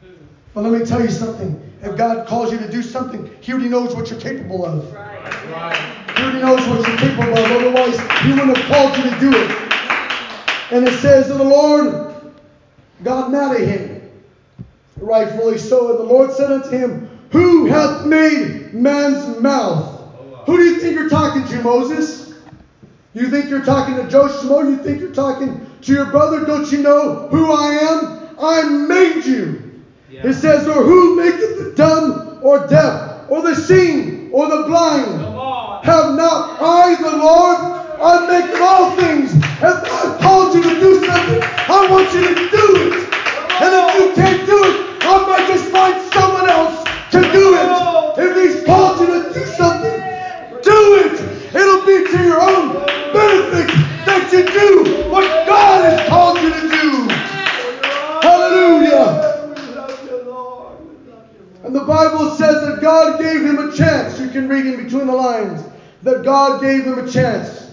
But 0.53 0.63
let 0.63 0.79
me 0.79 0.85
tell 0.85 1.01
you 1.01 1.11
something. 1.11 1.61
If 1.81 1.97
God 1.97 2.27
calls 2.27 2.51
you 2.51 2.57
to 2.59 2.71
do 2.71 2.81
something, 2.81 3.29
He 3.41 3.51
already 3.51 3.69
knows 3.69 3.95
what 3.95 4.09
you're 4.09 4.19
capable 4.19 4.65
of. 4.65 4.91
Right. 4.93 5.51
Right. 5.51 6.15
He 6.15 6.23
already 6.23 6.41
knows 6.41 6.65
what 6.67 6.87
you're 6.87 6.97
capable 6.97 7.33
of. 7.33 7.51
Otherwise, 7.51 7.99
He 8.21 8.29
wouldn't 8.29 8.57
have 8.57 8.65
called 8.67 8.97
you 8.97 9.03
to 9.03 9.19
do 9.19 9.31
it. 9.33 9.65
And 10.71 10.87
it 10.87 10.93
says 10.99 11.27
that 11.27 11.35
the 11.35 11.43
Lord 11.43 12.33
got 13.03 13.31
mad 13.31 13.55
at 13.55 13.67
him. 13.67 14.09
Rightfully 14.97 15.57
so. 15.57 15.91
And 15.91 15.99
the 15.99 16.13
Lord 16.13 16.31
said 16.31 16.51
unto 16.51 16.69
him, 16.69 17.14
Who 17.65 17.71
hath 17.71 18.05
made 18.05 18.75
man's 18.75 19.41
mouth? 19.41 19.99
Who 20.45 20.55
do 20.55 20.63
you 20.63 20.79
think 20.79 20.93
you're 20.93 21.09
talking 21.09 21.43
to, 21.47 21.63
Moses? 21.63 22.35
You 23.15 23.27
think 23.31 23.49
you're 23.49 23.65
talking 23.65 23.95
to 23.95 24.07
Joe 24.07 24.27
Schmo? 24.27 24.69
You 24.69 24.77
think 24.77 24.99
you're 24.99 25.15
talking 25.15 25.65
to 25.81 25.91
your 25.91 26.05
brother? 26.11 26.45
Don't 26.45 26.71
you 26.71 26.83
know 26.83 27.27
who 27.29 27.51
I 27.51 27.69
am? 27.69 28.35
I 28.39 28.61
made 28.69 29.25
you. 29.25 29.81
Yeah. 30.11 30.27
It 30.27 30.33
says, 30.35 30.67
or 30.67 30.83
who 30.83 31.15
maketh 31.15 31.57
the 31.57 31.73
dumb 31.75 32.37
or 32.43 32.67
deaf, 32.67 33.31
or 33.31 33.41
the 33.41 33.55
seeing, 33.55 34.31
or 34.31 34.47
the 34.47 34.67
blind? 34.67 35.21
Have 35.85 36.13
not 36.13 36.61
I 36.61 36.93
the 37.01 37.17
Lord? 37.17 37.57
I 37.99 38.27
make 38.27 38.61
all 38.61 38.95
things. 38.95 39.33
If 39.33 39.63
I 39.63 40.19
called 40.21 40.53
you 40.53 40.61
to 40.61 40.79
do 40.79 41.03
something, 41.03 41.39
I 41.41 41.87
want 41.89 42.13
you 42.13 42.27
to 42.27 42.35
do 42.35 42.65
it. 42.85 43.09
And 43.57 43.73
if 43.73 43.95
you 43.95 44.13
can't 44.13 44.45
do 44.45 44.63
it, 44.65 44.97
I 45.01 45.25
might 45.25 45.47
just 45.47 45.71
find 45.71 45.99
someone 46.13 46.47
else 46.47 46.85
to 47.11 47.21
do 47.31 47.44
he's 48.45 48.63
called 48.63 48.99
you 48.99 49.07
to 49.07 49.33
do 49.33 49.45
something, 49.45 49.99
do 50.61 50.95
it. 51.03 51.55
It'll 51.55 51.85
be 51.85 52.05
to 52.11 52.23
your 52.23 52.41
own 52.41 52.85
benefit 53.13 53.67
that 54.05 54.29
you 54.31 54.45
do 54.45 55.09
what 55.09 55.23
God 55.47 55.89
has 55.89 56.07
called 56.09 56.37
you 56.39 56.49
to 56.49 56.61
do. 56.69 57.07
Hallelujah. 58.21 59.31
And 61.63 61.75
the 61.75 61.83
Bible 61.83 62.31
says 62.35 62.61
that 62.67 62.79
God 62.81 63.19
gave 63.19 63.43
him 63.43 63.57
a 63.57 63.71
chance. 63.71 64.19
You 64.19 64.29
can 64.29 64.47
read 64.47 64.67
in 64.67 64.83
between 64.83 65.07
the 65.07 65.15
lines 65.15 65.63
that 66.03 66.23
God 66.23 66.61
gave 66.61 66.83
him 66.83 66.99
a 66.99 67.09
chance. 67.09 67.71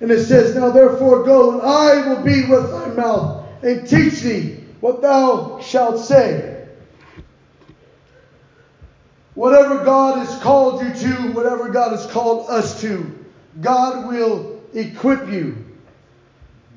And 0.00 0.10
it 0.10 0.24
says, 0.24 0.54
Now 0.54 0.70
therefore 0.70 1.22
go, 1.22 1.52
and 1.52 1.62
I 1.62 2.06
will 2.08 2.22
be 2.22 2.44
with 2.46 2.70
thy 2.70 2.88
mouth, 2.88 3.46
and 3.62 3.88
teach 3.88 4.20
thee 4.20 4.58
what 4.80 5.00
thou 5.00 5.60
shalt 5.60 5.98
say. 5.98 6.53
Whatever 9.34 9.84
God 9.84 10.18
has 10.18 10.38
called 10.40 10.82
you 10.82 10.92
to, 10.94 11.32
whatever 11.32 11.68
God 11.68 11.90
has 11.92 12.06
called 12.06 12.48
us 12.48 12.80
to, 12.82 13.12
God 13.60 14.06
will 14.06 14.60
equip 14.72 15.28
you. 15.28 15.56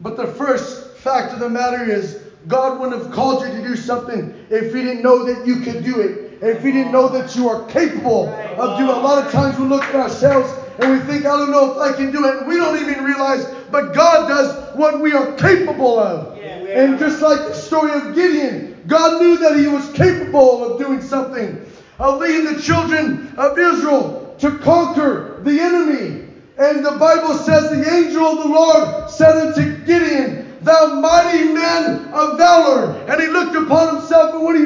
But 0.02 0.18
the 0.18 0.28
first 0.28 0.98
fact 0.98 1.34
of 1.34 1.40
the 1.40 1.50
matter 1.50 1.84
is, 1.84 2.22
God 2.48 2.80
wouldn't 2.80 3.04
have 3.04 3.14
called 3.14 3.44
you 3.44 3.50
to 3.50 3.64
do 3.64 3.76
something 3.76 4.34
if 4.50 4.74
He 4.74 4.82
didn't 4.82 5.04
know 5.04 5.24
that 5.26 5.46
you 5.46 5.62
could 5.62 5.84
do 5.84 6.00
it. 6.00 6.42
If 6.42 6.64
He 6.64 6.72
didn't 6.72 6.92
know 6.92 7.10
that 7.10 7.36
you 7.36 7.48
are 7.48 7.68
capable 7.68 8.30
of 8.30 8.78
doing 8.78 8.90
it. 8.90 8.96
A 8.96 9.00
lot 9.00 9.24
of 9.26 9.32
times 9.32 9.58
we 9.60 9.66
look 9.66 9.84
at 9.84 9.96
ourselves 9.96 10.52
and 10.80 10.92
we 10.92 11.00
think, 11.00 11.26
I 11.26 11.36
don't 11.38 11.52
know 11.52 11.72
if 11.72 11.78
I 11.80 11.96
can 11.96 12.12
do 12.12 12.26
it. 12.26 12.38
And 12.38 12.48
we 12.48 12.56
don't 12.56 12.80
even 12.80 13.04
realize, 13.04 13.46
but 13.72 13.94
God 13.94 14.28
does 14.28 14.76
what 14.76 15.02
we 15.02 15.14
are 15.14 15.34
capable 15.34 16.00
of. 16.00 16.38
And 16.40 17.00
just 17.00 17.22
like 17.22 17.40
the 17.40 17.54
story 17.54 17.92
of 17.92 18.16
Gideon, 18.16 18.84
God 18.88 19.20
knew 19.22 19.38
that 19.38 19.58
he 19.58 19.68
was 19.68 19.92
capable 19.94 20.64
of 20.64 20.80
doing 20.80 21.02
something, 21.02 21.66
of 22.00 22.20
leading 22.20 22.54
the 22.54 22.62
children 22.62 23.34
of 23.38 23.58
Israel 23.58 24.36
to 24.40 24.58
conquer 24.60 25.40
the 25.44 25.60
enemy. 25.60 26.26
And 26.58 26.84
the 26.84 26.94
Bible 26.94 27.36
says 27.36 27.70
the 27.70 27.88
angel 27.88 28.26
of 28.26 28.38
the 28.40 28.50
Lord 28.50 29.10
said 29.10 29.36
unto 29.36 29.86
Gideon, 29.86 30.48
Thou 30.62 31.00
mighty 31.00 31.54
man 31.54 32.12
of 32.12 32.38
valor. 32.38 32.92
And 33.08 33.22
he 33.22 33.28
looked 33.28 33.56
upon 33.56 33.98
himself 33.98 34.34
and 34.34 34.44
what 34.44 34.56
he 34.56 34.64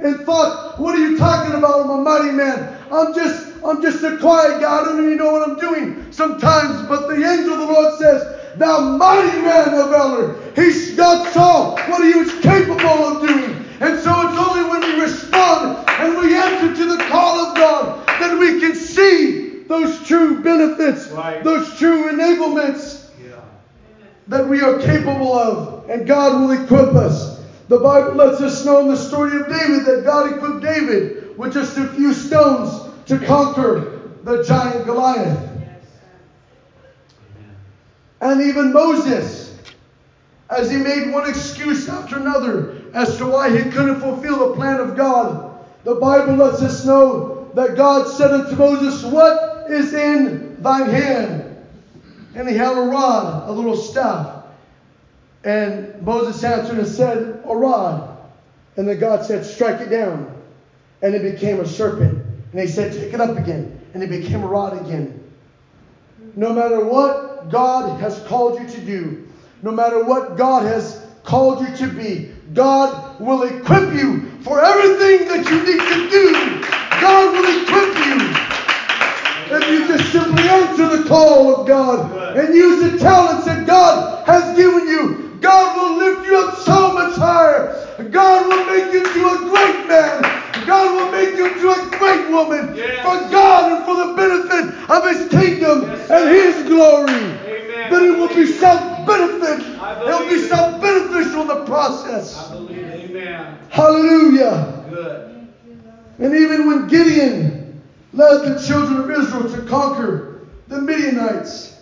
and 0.00 0.24
thought, 0.24 0.78
What 0.78 0.96
are 0.96 0.98
you 0.98 1.16
talking 1.16 1.54
about? 1.54 1.84
I'm 1.84 1.90
a 1.90 2.02
mighty 2.02 2.32
man. 2.32 2.76
I'm 2.90 3.14
just 3.14 3.46
I'm 3.64 3.82
just 3.82 4.02
a 4.02 4.16
quiet 4.18 4.60
guy. 4.60 4.80
I 4.80 4.84
don't 4.84 5.04
even 5.04 5.16
know 5.16 5.32
what 5.32 5.48
I'm 5.48 5.58
doing 5.58 6.12
sometimes. 6.12 6.82
But 6.88 7.06
the 7.08 7.14
angel 7.14 7.54
of 7.54 7.60
the 7.60 7.66
Lord 7.66 7.98
says, 7.98 8.56
Thou 8.56 8.96
mighty 8.96 9.40
man 9.42 9.74
of 9.74 9.90
valor. 9.90 10.34
He 10.56 10.96
God 10.96 11.32
saw 11.32 11.76
what 11.88 12.04
he 12.04 12.14
was 12.14 12.32
capable 12.40 12.88
of 12.88 13.26
doing. 13.26 13.67
And 13.80 13.98
so 14.00 14.28
it's 14.28 14.38
only 14.38 14.68
when 14.68 14.80
we 14.80 15.02
respond 15.02 15.88
and 15.88 16.18
we 16.18 16.36
answer 16.36 16.74
to 16.74 16.96
the 16.96 17.04
call 17.04 17.46
of 17.46 17.56
God 17.56 18.06
that 18.06 18.38
we 18.38 18.60
can 18.60 18.74
see 18.74 19.62
those 19.68 20.04
true 20.06 20.42
benefits, 20.42 21.08
Right. 21.08 21.44
those 21.44 21.76
true 21.78 22.10
enablements 22.10 23.04
Yeah. 23.22 23.36
that 24.28 24.48
we 24.48 24.62
are 24.62 24.78
capable 24.78 25.32
of, 25.32 25.88
and 25.88 26.06
God 26.06 26.40
will 26.40 26.50
equip 26.52 26.94
us. 26.94 27.38
The 27.68 27.78
Bible 27.78 28.14
lets 28.14 28.40
us 28.40 28.64
know 28.64 28.80
in 28.80 28.88
the 28.88 28.96
story 28.96 29.38
of 29.38 29.48
David 29.48 29.84
that 29.84 30.04
God 30.04 30.32
equipped 30.32 30.62
David 30.62 31.38
with 31.38 31.52
just 31.52 31.76
a 31.76 31.86
few 31.86 32.12
stones 32.12 32.80
to 33.06 33.18
conquer 33.18 34.00
the 34.24 34.42
giant 34.42 34.86
Goliath. 34.86 35.38
And 38.20 38.40
even 38.40 38.72
Moses, 38.72 39.52
as 40.50 40.70
he 40.70 40.78
made 40.78 41.12
one 41.12 41.28
excuse 41.28 41.88
after 41.88 42.16
another 42.16 42.77
as 42.94 43.16
to 43.18 43.26
why 43.26 43.56
he 43.56 43.70
couldn't 43.70 44.00
fulfill 44.00 44.48
the 44.48 44.54
plan 44.54 44.80
of 44.80 44.96
God, 44.96 45.64
the 45.84 45.94
Bible 45.94 46.34
lets 46.34 46.62
us 46.62 46.84
know 46.84 47.50
that 47.54 47.76
God 47.76 48.08
said 48.08 48.30
unto 48.30 48.56
Moses, 48.56 49.04
What 49.04 49.70
is 49.70 49.92
in 49.94 50.62
thine 50.62 50.88
hand? 50.88 51.66
And 52.34 52.48
he 52.48 52.56
held 52.56 52.78
a 52.78 52.82
rod, 52.82 53.48
a 53.48 53.52
little 53.52 53.76
staff. 53.76 54.44
And 55.44 56.00
Moses 56.02 56.42
answered 56.44 56.78
and 56.78 56.86
said, 56.86 57.42
A 57.46 57.56
rod. 57.56 58.18
And 58.76 58.88
then 58.88 58.98
God 58.98 59.24
said, 59.24 59.44
Strike 59.44 59.80
it 59.80 59.88
down. 59.88 60.34
And 61.02 61.14
it 61.14 61.22
became 61.22 61.60
a 61.60 61.66
serpent. 61.66 62.24
And 62.52 62.60
he 62.60 62.66
said, 62.66 62.92
Take 62.92 63.12
it 63.12 63.20
up 63.20 63.36
again. 63.36 63.80
And 63.94 64.02
it 64.02 64.10
became 64.10 64.42
a 64.42 64.46
rod 64.46 64.80
again. 64.84 65.14
No 66.36 66.52
matter 66.52 66.84
what 66.84 67.50
God 67.50 68.00
has 68.00 68.22
called 68.26 68.60
you 68.60 68.68
to 68.68 68.80
do, 68.80 69.28
no 69.62 69.70
matter 69.70 70.04
what 70.04 70.36
God 70.36 70.64
has 70.64 71.06
called 71.24 71.66
you 71.66 71.76
to 71.76 71.88
be, 71.88 72.32
God 72.54 73.20
will 73.20 73.42
equip 73.42 73.92
you 73.92 74.22
for 74.40 74.60
everything 74.60 75.28
that 75.28 75.44
you 75.50 75.58
need 75.64 75.80
to 75.80 75.98
do. 76.08 76.60
God 77.00 77.32
will 77.34 77.48
equip 77.62 77.90
you. 78.06 78.18
If 79.50 79.64
you 79.70 79.86
just 79.86 80.12
simply 80.12 80.42
answer 80.44 80.96
the 80.96 81.08
call 81.08 81.54
of 81.54 81.66
God 81.66 82.36
and 82.36 82.54
use 82.54 82.92
the 82.92 82.98
talents 82.98 83.46
that 83.46 83.66
God 83.66 84.26
has 84.26 84.56
given 84.56 84.86
you, 84.88 85.38
God 85.40 85.76
will 85.76 85.96
lift 85.98 86.26
you 86.26 86.36
up 86.36 86.54
so 86.56 86.92
much 86.94 87.16
higher. 87.16 87.74
God 88.10 88.46
will 88.48 88.64
make 88.66 88.92
you 88.92 89.00
into 89.04 89.26
a 89.26 89.48
great 89.48 89.86
man. 89.88 90.22
God 90.66 90.94
will 90.96 91.12
make 91.12 91.36
you 91.36 91.46
into 91.46 91.68
a 91.70 91.98
great 91.98 92.28
woman 92.28 92.74
Yes. 92.74 93.02
for 93.02 93.30
God 93.32 93.72
and 93.72 93.84
for 93.84 93.96
the 93.96 94.12
benefit 94.14 94.90
of 94.90 95.04
His 95.04 95.28
kingdom 95.28 95.82
Yes, 95.82 96.10
and. 96.10 96.28
His 96.28 96.68
glory. 96.68 97.47
But 97.90 98.02
it 98.02 98.16
will 98.16 98.28
be 98.28 98.46
self 98.46 99.06
benefit. 99.06 99.66
It 99.66 100.06
will 100.06 100.28
be 100.28 100.38
self 100.40 100.80
beneficial 100.80 101.42
in 101.42 101.48
the 101.48 101.64
process. 101.64 102.36
I 102.38 102.52
believe. 102.52 102.78
Amen. 102.78 103.58
Hallelujah. 103.70 104.84
Good. 104.90 105.48
And 106.18 106.34
even 106.34 106.66
when 106.66 106.88
Gideon 106.88 107.82
led 108.12 108.44
the 108.44 108.66
children 108.66 109.00
of 109.00 109.10
Israel 109.10 109.48
to 109.54 109.68
conquer 109.68 110.40
the 110.66 110.80
Midianites, 110.80 111.76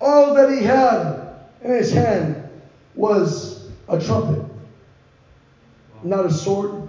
all 0.00 0.34
that 0.34 0.50
he 0.50 0.62
had 0.62 1.34
in 1.62 1.72
his 1.72 1.92
hand 1.92 2.48
was 2.94 3.68
a 3.88 3.98
trumpet. 4.00 4.44
Not 6.02 6.26
a 6.26 6.30
sword, 6.32 6.88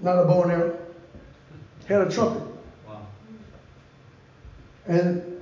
not 0.00 0.18
a 0.18 0.24
bow 0.24 0.42
and 0.44 0.52
arrow. 0.52 0.78
He 1.86 1.92
had 1.92 2.02
a 2.02 2.10
trumpet. 2.10 2.42
Wow. 2.88 3.06
And 4.86 5.35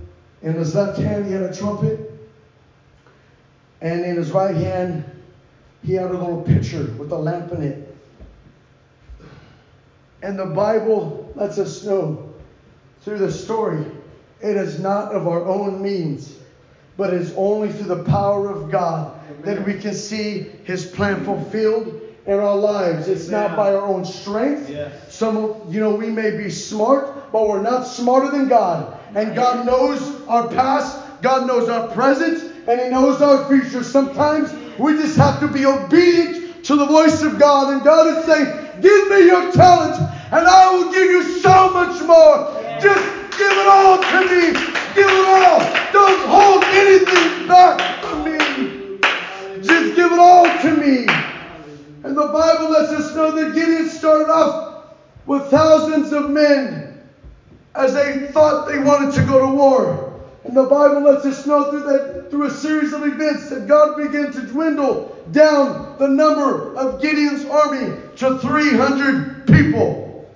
in 0.44 0.52
his 0.52 0.74
left 0.74 0.98
hand, 0.98 1.24
he 1.24 1.32
had 1.32 1.42
a 1.42 1.54
trumpet. 1.54 2.10
And 3.80 4.04
in 4.04 4.16
his 4.16 4.30
right 4.30 4.54
hand, 4.54 5.04
he 5.82 5.94
had 5.94 6.10
a 6.10 6.12
little 6.12 6.42
pitcher 6.42 6.84
with 6.98 7.10
a 7.12 7.18
lamp 7.18 7.52
in 7.52 7.62
it. 7.62 7.96
And 10.22 10.38
the 10.38 10.46
Bible 10.46 11.32
lets 11.34 11.58
us 11.58 11.84
know 11.84 12.34
through 13.02 13.18
the 13.18 13.32
story, 13.32 13.84
it 14.42 14.56
is 14.56 14.80
not 14.80 15.12
of 15.12 15.26
our 15.26 15.44
own 15.44 15.82
means, 15.82 16.36
but 16.98 17.12
it 17.12 17.20
is 17.20 17.34
only 17.36 17.72
through 17.72 17.94
the 17.94 18.04
power 18.04 18.50
of 18.50 18.70
God 18.70 19.18
that 19.42 19.64
we 19.64 19.78
can 19.78 19.94
see 19.94 20.50
his 20.64 20.86
plan 20.86 21.24
fulfilled 21.24 22.00
in 22.26 22.38
our 22.38 22.56
lives. 22.56 23.08
It's 23.08 23.28
not 23.28 23.56
by 23.56 23.74
our 23.74 23.86
own 23.86 24.04
strength. 24.04 24.70
Yes. 24.70 25.14
Some 25.14 25.36
of 25.36 25.74
you 25.74 25.80
know 25.80 25.94
we 25.94 26.10
may 26.10 26.36
be 26.36 26.50
smart, 26.50 27.32
but 27.32 27.48
we're 27.48 27.62
not 27.62 27.86
smarter 27.86 28.30
than 28.30 28.48
God. 28.48 28.98
And 29.14 29.36
God 29.36 29.64
knows 29.64 30.00
our 30.26 30.48
past, 30.48 31.00
God 31.22 31.46
knows 31.46 31.68
our 31.68 31.88
present, 31.88 32.52
and 32.66 32.80
He 32.80 32.88
knows 32.88 33.22
our 33.22 33.46
future. 33.48 33.84
Sometimes 33.84 34.52
we 34.78 34.94
just 34.94 35.16
have 35.16 35.38
to 35.40 35.48
be 35.48 35.64
obedient 35.64 36.64
to 36.64 36.76
the 36.76 36.86
voice 36.86 37.22
of 37.22 37.38
God. 37.38 37.72
And 37.72 37.84
God 37.84 38.18
is 38.18 38.24
saying, 38.24 38.80
Give 38.80 39.08
me 39.08 39.26
your 39.26 39.52
talent, 39.52 39.96
and 40.32 40.46
I 40.46 40.70
will 40.72 40.90
give 40.90 41.10
you 41.10 41.22
so 41.38 41.72
much 41.72 42.02
more. 42.02 42.50
Just 42.80 43.38
give 43.38 43.52
it 43.52 43.66
all 43.66 44.02
to 44.02 44.20
me. 44.22 44.52
Give 44.94 45.08
it 45.08 45.26
all. 45.26 45.60
Don't 45.92 46.28
hold 46.28 46.64
anything 46.64 47.46
back 47.46 48.02
from 48.02 48.24
me. 48.24 48.98
Just 49.62 49.94
give 49.94 50.10
it 50.10 50.18
all 50.18 50.44
to 50.44 50.70
me. 50.76 51.06
And 52.02 52.16
the 52.16 52.26
Bible 52.26 52.70
lets 52.70 52.92
us 52.92 53.14
know 53.14 53.30
that 53.30 53.54
Gideon 53.54 53.88
started 53.88 54.28
off 54.28 54.86
with 55.26 55.44
thousands 55.50 56.12
of 56.12 56.30
men 56.30 56.93
as 57.74 57.94
they 57.94 58.28
thought 58.28 58.66
they 58.66 58.78
wanted 58.78 59.14
to 59.14 59.22
go 59.22 59.40
to 59.40 59.54
war. 59.54 60.22
And 60.44 60.56
the 60.56 60.64
Bible 60.64 61.00
lets 61.02 61.24
us 61.24 61.46
know 61.46 61.70
through 61.70 61.84
that 61.84 62.30
through 62.30 62.44
a 62.44 62.50
series 62.50 62.92
of 62.92 63.04
events 63.04 63.48
that 63.50 63.66
God 63.66 63.96
began 63.96 64.32
to 64.32 64.40
dwindle 64.42 65.16
down 65.32 65.96
the 65.98 66.08
number 66.08 66.74
of 66.74 67.00
Gideon's 67.00 67.44
army 67.46 67.96
to 68.16 68.38
300 68.38 69.46
people. 69.46 70.28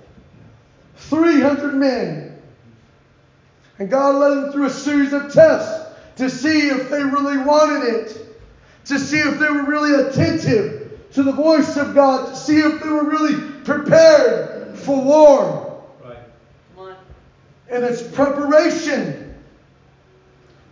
300 0.95 1.75
men. 1.75 2.41
And 3.77 3.89
God 3.89 4.15
led 4.15 4.43
them 4.43 4.51
through 4.51 4.65
a 4.65 4.69
series 4.69 5.13
of 5.13 5.31
tests 5.31 5.93
to 6.17 6.29
see 6.29 6.69
if 6.69 6.89
they 6.89 7.03
really 7.03 7.37
wanted 7.37 7.87
it, 7.93 8.37
to 8.85 8.99
see 8.99 9.19
if 9.19 9.39
they 9.39 9.49
were 9.49 9.63
really 9.63 10.07
attentive 10.07 10.99
to 11.11 11.23
the 11.23 11.31
voice 11.31 11.77
of 11.77 11.93
God, 11.93 12.29
to 12.29 12.35
see 12.35 12.59
if 12.59 12.81
they 12.81 12.89
were 12.89 13.09
really 13.09 13.51
prepared 13.63 14.77
for 14.77 15.01
war. 15.01 15.68
And 17.69 17.83
it's 17.83 18.01
preparation. 18.01 19.35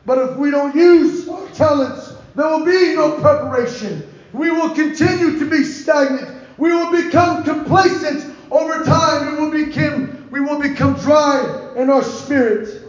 But 0.06 0.30
if 0.30 0.38
we 0.38 0.52
don't 0.52 0.76
use 0.76 1.28
our 1.28 1.48
talents, 1.50 2.14
there 2.36 2.48
will 2.48 2.66
be 2.66 2.96
no 2.96 3.20
preparation. 3.20 4.08
We 4.34 4.50
will 4.52 4.74
continue 4.74 5.38
to 5.38 5.50
be 5.50 5.64
stagnant. 5.64 6.38
We 6.58 6.72
will 6.72 6.92
become 6.92 7.44
complacent 7.44 8.34
over 8.52 8.84
time. 8.84 9.34
We 9.34 9.40
will 9.40 9.66
become, 9.66 10.28
we 10.32 10.40
will 10.40 10.60
become 10.60 10.94
dry 10.96 11.74
in 11.76 11.90
our 11.90 12.04
spirit. 12.04 12.84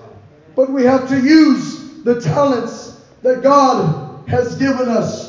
But 0.54 0.70
we 0.70 0.84
have 0.84 1.08
to 1.08 1.20
use 1.20 2.02
the 2.04 2.20
talents 2.20 3.00
that 3.22 3.42
God 3.42 4.28
has 4.28 4.56
given 4.56 4.88
us. 4.88 5.28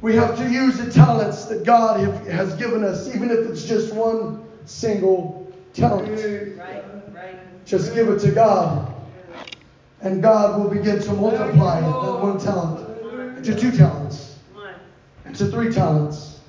We 0.00 0.16
have 0.16 0.36
to 0.38 0.48
use 0.50 0.78
the 0.78 0.90
talents 0.90 1.44
that 1.44 1.64
God 1.64 2.00
have- 2.00 2.26
has 2.26 2.54
given 2.54 2.82
us, 2.82 3.08
even 3.14 3.30
if 3.30 3.46
it's 3.48 3.62
just 3.62 3.94
one 3.94 4.40
single 4.64 5.41
talent. 5.74 6.08
Right. 6.58 7.64
Just 7.64 7.94
give 7.94 8.08
it 8.08 8.18
to 8.20 8.30
God. 8.32 8.94
And 10.00 10.20
God 10.20 10.60
will 10.60 10.68
begin 10.68 11.00
to 11.00 11.12
multiply 11.12 11.80
that 11.80 12.20
one 12.22 12.38
talent 12.38 12.88
into 13.36 13.58
two 13.58 13.70
talents, 13.70 14.38
into 15.24 15.46
three 15.46 15.72
talents. 15.72 16.40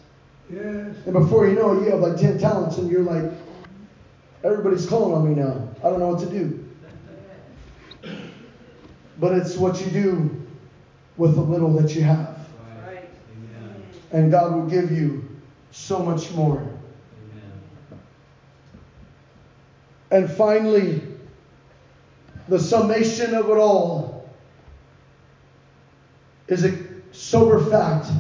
And 0.50 1.14
before 1.14 1.48
you 1.48 1.54
know 1.54 1.74
it, 1.74 1.86
you 1.86 1.92
have 1.92 2.00
like 2.00 2.18
10 2.18 2.40
talents, 2.40 2.78
and 2.78 2.90
you're 2.90 3.04
like, 3.04 3.32
everybody's 4.44 4.86
calling 4.86 5.16
on 5.16 5.30
me 5.30 5.42
now. 5.42 5.70
I 5.84 5.90
don't 5.90 6.00
know 6.00 6.10
what 6.10 6.20
to 6.22 6.30
do. 6.30 6.60
But 9.20 9.34
it's 9.34 9.56
what 9.56 9.80
you 9.86 9.92
do 9.92 10.48
with 11.18 11.36
the 11.36 11.42
little 11.42 11.72
that 11.74 11.96
you 11.96 12.02
have. 12.02 12.40
And 14.12 14.32
God 14.32 14.54
will 14.54 14.68
give 14.68 14.92
you 14.92 15.28
so 15.72 16.00
much 16.00 16.32
more. 16.32 16.68
And 20.14 20.30
finally, 20.30 21.02
the 22.48 22.60
summation 22.60 23.34
of 23.34 23.50
it 23.50 23.58
all 23.58 24.30
is 26.48 26.64
a 26.64 26.78
sober 27.12 27.60
fact 27.60 28.12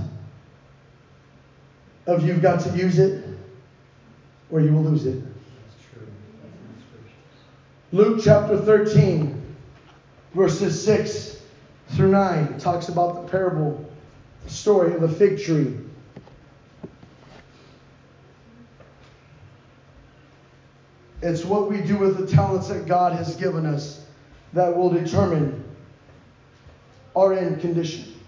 of 2.07 2.25
you've 2.25 2.41
got 2.41 2.61
to 2.61 2.75
use 2.75 2.97
it 2.97 3.23
or 4.49 4.59
you 4.59 4.73
will 4.73 4.81
lose 4.81 5.05
it. 5.05 5.21
Luke 7.91 8.21
chapter 8.23 8.57
13, 8.57 9.55
verses 10.33 10.83
6 10.83 11.43
through 11.89 12.09
9 12.09 12.57
talks 12.57 12.89
about 12.89 13.21
the 13.21 13.31
parable, 13.31 13.87
the 14.43 14.49
story 14.49 14.95
of 14.95 15.01
the 15.01 15.09
fig 15.09 15.39
tree. 15.39 15.77
It's 21.23 21.45
what 21.45 21.69
we 21.69 21.79
do 21.79 21.95
with 21.95 22.17
the 22.17 22.27
talents 22.27 22.67
that 22.67 22.85
God 22.85 23.13
has 23.13 23.37
given 23.37 23.65
us 23.65 24.05
that 24.51 24.75
will 24.75 24.89
determine 24.89 25.63
our 27.15 27.33
end 27.33 27.61
condition, 27.61 28.19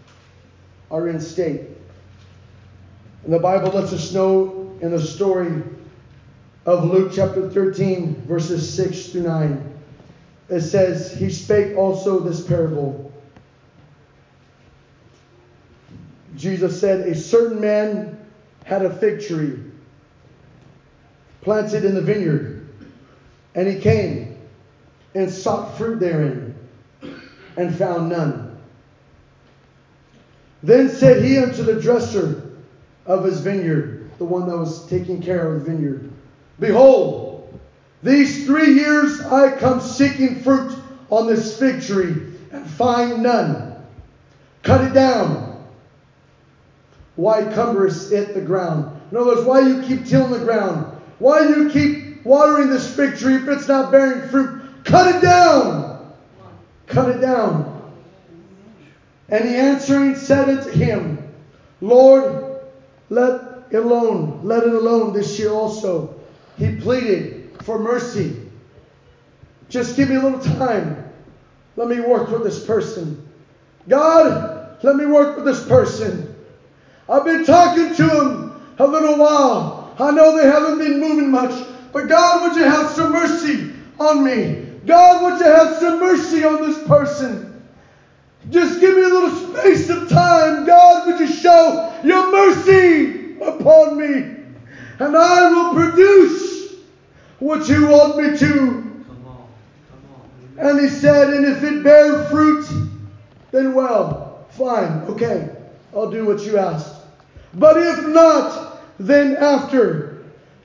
our 0.89 1.09
end 1.09 1.21
state. 1.21 1.61
And 3.25 3.33
the 3.33 3.39
Bible 3.39 3.69
lets 3.71 3.91
us 3.91 4.13
know 4.13 4.77
in 4.79 4.91
the 4.91 5.01
story 5.01 5.61
of 6.65 6.85
Luke 6.85 7.11
chapter 7.13 7.49
13, 7.49 8.23
verses 8.27 8.73
6 8.73 9.07
through 9.07 9.23
9. 9.23 9.73
It 10.47 10.61
says, 10.61 11.11
He 11.11 11.29
spake 11.29 11.75
also 11.75 12.19
this 12.19 12.47
parable. 12.47 13.11
Jesus 16.37 16.79
said, 16.79 17.09
A 17.09 17.15
certain 17.15 17.59
man 17.59 18.17
had 18.63 18.85
a 18.85 18.95
fig 18.95 19.21
tree 19.21 19.59
planted 21.41 21.83
in 21.83 21.93
the 21.93 22.01
vineyard. 22.01 22.54
And 23.55 23.67
he 23.67 23.79
came 23.79 24.37
and 25.15 25.31
sought 25.31 25.77
fruit 25.77 25.99
therein, 25.99 26.55
and 27.57 27.73
found 27.73 28.09
none. 28.09 28.57
Then 30.61 30.89
said 30.89 31.23
he 31.23 31.37
unto 31.37 31.63
the 31.63 31.79
dresser 31.79 32.51
of 33.05 33.23
his 33.23 33.39
vineyard, 33.39 34.11
the 34.17 34.25
one 34.25 34.47
that 34.49 34.57
was 34.57 34.85
taking 34.87 35.21
care 35.21 35.47
of 35.47 35.63
the 35.63 35.71
vineyard, 35.71 36.11
Behold, 36.59 37.59
these 38.01 38.45
three 38.45 38.73
years 38.73 39.19
I 39.21 39.57
come 39.57 39.81
seeking 39.81 40.41
fruit 40.41 40.77
on 41.09 41.27
this 41.27 41.57
fig 41.57 41.81
tree, 41.81 42.15
and 42.51 42.65
find 42.65 43.23
none. 43.23 43.75
Cut 44.63 44.81
it 44.81 44.93
down. 44.93 45.63
Why 47.15 47.43
cumberest 47.43 48.11
it 48.11 48.33
the 48.33 48.41
ground? 48.41 48.99
In 49.11 49.17
other 49.17 49.35
words, 49.35 49.47
why 49.47 49.59
you 49.61 49.81
keep 49.83 50.05
tilling 50.05 50.31
the 50.31 50.45
ground? 50.45 50.97
Why 51.19 51.47
you 51.47 51.69
keep 51.69 52.04
watering 52.25 52.69
this 52.69 52.93
fig 52.93 53.17
tree 53.17 53.35
if 53.35 53.47
it's 53.47 53.67
not 53.67 53.91
bearing 53.91 54.27
fruit? 54.29 54.61
Cut 54.83 55.15
it 55.15 55.21
down. 55.21 56.13
Cut 56.87 57.09
it 57.09 57.21
down. 57.21 57.71
And 59.29 59.47
he 59.47 59.55
answering 59.55 60.15
said 60.15 60.49
unto 60.49 60.69
him, 60.69 61.33
Lord, 61.81 62.59
let 63.09 63.65
it 63.71 63.77
alone, 63.77 64.41
let 64.43 64.63
it 64.63 64.73
alone 64.73 65.13
this 65.13 65.39
year 65.39 65.51
also. 65.51 66.15
He 66.57 66.75
pleaded 66.75 67.51
for 67.63 67.79
mercy. 67.79 68.41
Just 69.69 69.95
give 69.95 70.09
me 70.09 70.15
a 70.15 70.21
little 70.21 70.39
time. 70.39 71.03
Let 71.75 71.87
me 71.87 71.99
work 71.99 72.29
with 72.29 72.43
this 72.43 72.63
person. 72.63 73.27
God, 73.87 74.77
let 74.83 74.95
me 74.95 75.05
work 75.05 75.35
with 75.35 75.45
this 75.45 75.65
person. 75.65 76.35
I've 77.09 77.25
been 77.25 77.45
talking 77.45 77.93
to 77.95 78.03
him 78.03 78.61
a 78.79 78.87
little 78.87 79.17
while. 79.17 79.95
I 79.99 80.11
know 80.11 80.37
they 80.37 80.47
haven't 80.47 80.79
been 80.79 80.99
moving 80.99 81.29
much, 81.29 81.65
but 81.95 82.09
God, 82.09 82.41
would 82.41 82.57
you 82.57 82.65
have 82.65 82.91
some 82.91 83.13
mercy 83.13 83.71
on 84.01 84.25
me? 84.25 84.65
God, 84.85 85.23
would 85.23 85.39
you 85.39 85.45
have 85.45 85.77
some 85.77 86.01
mercy 86.01 86.43
on 86.43 86.61
this 86.61 86.85
person? 86.85 87.63
Just 88.49 88.81
give 88.81 88.97
me 88.97 89.01
a 89.01 89.07
little 89.07 89.53
space 89.53 89.89
of 89.89 90.09
time. 90.09 90.65
God, 90.65 91.07
would 91.07 91.21
you 91.21 91.27
show 91.33 91.97
your 92.03 92.33
mercy 92.33 93.39
upon 93.39 93.97
me? 93.97 94.35
And 94.99 95.15
I 95.15 95.49
will 95.49 95.73
produce 95.73 96.73
what 97.39 97.69
you 97.69 97.87
want 97.87 98.17
me 98.17 98.37
to. 98.39 98.47
Come 98.47 99.25
on. 99.25 99.47
Come 99.89 100.59
on. 100.59 100.67
And 100.67 100.81
he 100.81 100.89
said, 100.89 101.33
And 101.33 101.45
if 101.45 101.63
it 101.63 101.81
bear 101.81 102.25
fruit, 102.25 102.67
then 103.51 103.73
well, 103.73 104.45
fine, 104.49 105.03
okay, 105.03 105.47
I'll 105.95 106.11
do 106.11 106.25
what 106.25 106.45
you 106.45 106.57
asked. 106.57 106.93
But 107.53 107.77
if 107.77 108.05
not, 108.07 108.81
then 108.99 109.37
after, 109.37 110.14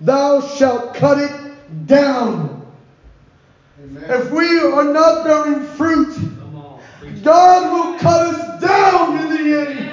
thou 0.01 0.41
shalt 0.41 0.95
cut 0.95 1.19
it 1.19 1.87
down. 1.87 2.57
If 3.79 4.33
we 4.33 4.59
are 4.59 4.93
not 4.93 5.25
bearing 5.25 5.65
fruit, 5.65 6.15
Come 6.15 6.57
on. 6.57 6.81
Preach. 7.01 7.23
God 7.23 7.73
will 7.73 7.99
cut 7.99 8.23
us 8.23 8.63
down 8.63 9.19
in 9.19 9.29
the 9.29 9.61
end. 9.61 9.91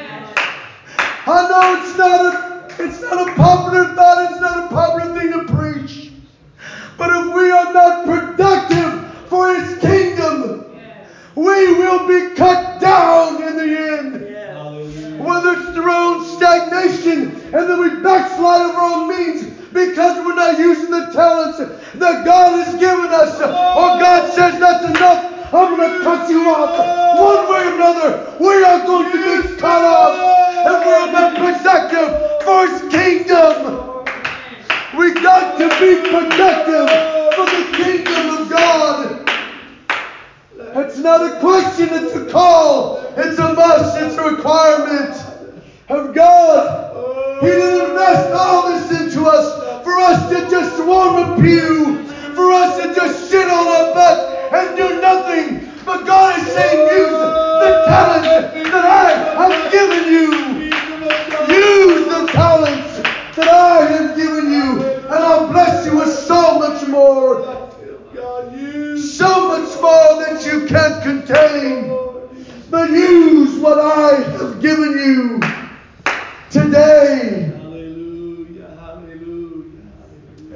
I 1.26 1.48
know 1.50 1.82
it's 1.82 1.98
not 1.98 2.34
a 2.34 2.48
it's 2.80 3.02
not 3.02 3.30
a 3.30 3.34
popular 3.34 3.96
thought, 3.96 4.32
it's 4.32 4.40
not 4.40 4.66
a 4.66 4.68
popular 4.76 5.14
thing 5.14 5.32
to 5.32 5.54
preach. 5.54 6.12
But 6.98 7.10
if 7.10 7.34
we 7.34 7.52
are 7.52 7.74
not 7.74 8.06
productive 8.06 9.28
for 9.30 9.54
his 9.54 9.80
kingdom, 9.80 10.66
we 11.36 11.74
will 11.74 12.08
be 12.08 12.36
cut 12.36 12.80
down 12.80 13.42
in 13.42 13.56
the 13.56 13.64
end. 13.64 15.20
Whether 15.20 15.54
it's 15.54 15.74
through 15.74 15.92
our 15.92 16.16
own 16.16 16.24
stagnation 16.24 17.36
and 17.54 17.70
then 17.70 17.80
we 17.80 18.02
backslide 18.02 18.62
of 18.62 18.76
our 18.76 19.00
own 19.00 19.08
means 19.08 19.57
because 19.86 20.18
we're 20.26 20.34
not 20.34 20.58
using 20.58 20.90
the 20.90 21.12
talents 21.14 21.58
that 21.60 22.26
God 22.26 22.66
has 22.66 22.74
given 22.80 23.12
us, 23.12 23.40
or 23.40 24.02
God 24.02 24.34
says 24.34 24.60
that's 24.60 24.86
enough. 24.86 25.54
I'm 25.54 25.78
going 25.78 26.00
to 26.00 26.04
cut 26.04 26.30
you 26.30 26.50
off. 26.50 26.78
One 27.18 27.50
way 27.50 27.68
or 27.68 27.76
another, 27.76 28.36
we 28.40 28.64
are 28.64 28.86
going 28.86 29.12
to 29.12 29.18
be 29.18 29.58
cut 29.58 29.84
off 29.84 30.66
And 30.66 30.86
we 30.86 30.92
are 30.92 31.12
not 31.12 31.36
productive 31.38 32.10
for 32.44 32.68
His 32.68 32.82
kingdom. 32.92 34.04
We 34.98 35.14
got 35.14 35.58
to 35.60 35.70
be 35.80 36.10
productive 36.10 36.90
for 37.38 37.46
the 37.46 37.78
kingdom 37.78 38.42
of 38.42 38.50
God. 38.50 39.30
It's 40.58 40.98
not 40.98 41.22
a 41.22 41.40
question, 41.40 41.90
it's 41.92 42.16
a 42.16 42.26
call. 42.26 43.14
It's 43.16 43.38
a 43.38 43.54
must, 43.54 43.98
it's 44.02 44.18
a 44.18 44.24
requirement 44.24 45.16
of 45.90 46.14
God. 46.14 47.42
He 47.42 47.48
didn't 47.48 47.90
invest 47.92 48.34
all 48.34 48.70
this 48.70 49.00
into 49.00 49.26
us 49.26 49.67
for 49.88 50.00
us 50.00 50.28
to 50.28 50.50
just 50.50 50.84
warm 50.86 51.16
a 51.16 51.42
pew, 51.42 52.04
for 52.36 52.52
us 52.52 52.76
to 52.76 52.94
just 52.94 53.30
sit 53.30 53.48
on 53.48 53.68
our 53.68 53.94
butts 53.94 54.54
and 54.54 54.76
do 54.76 55.00
nothing. 55.00 55.66
But 55.86 56.06
God 56.06 56.38
is 56.38 56.46
saying, 56.48 56.80
use 57.00 57.20
the 57.64 57.84
talents 57.88 58.70
that 58.70 58.84
I 58.84 59.12
have 59.40 59.72
given 59.72 60.12
you. 60.12 60.28
Use 61.48 62.06
the 62.14 62.28
talents 62.34 62.98
that 63.38 63.48
I 63.48 63.86
have 63.86 64.18
given 64.18 64.52
you, 64.52 64.84
and 64.84 65.14
I'll 65.14 65.48
bless 65.48 65.86
you 65.86 65.96
with 65.96 66.14
so 66.14 66.60
much 66.60 66.86
more. 66.90 67.46
So 68.98 69.48
much 69.48 69.82
more 69.82 70.20
that 70.22 70.44
you 70.46 70.66
can't 70.66 71.02
contain. 71.02 71.98
But 72.70 72.90
use 72.90 73.58
what 73.58 73.80
I 73.80 74.16
have 74.16 74.62
given 74.62 74.92
you 74.98 75.40
today. 76.52 77.57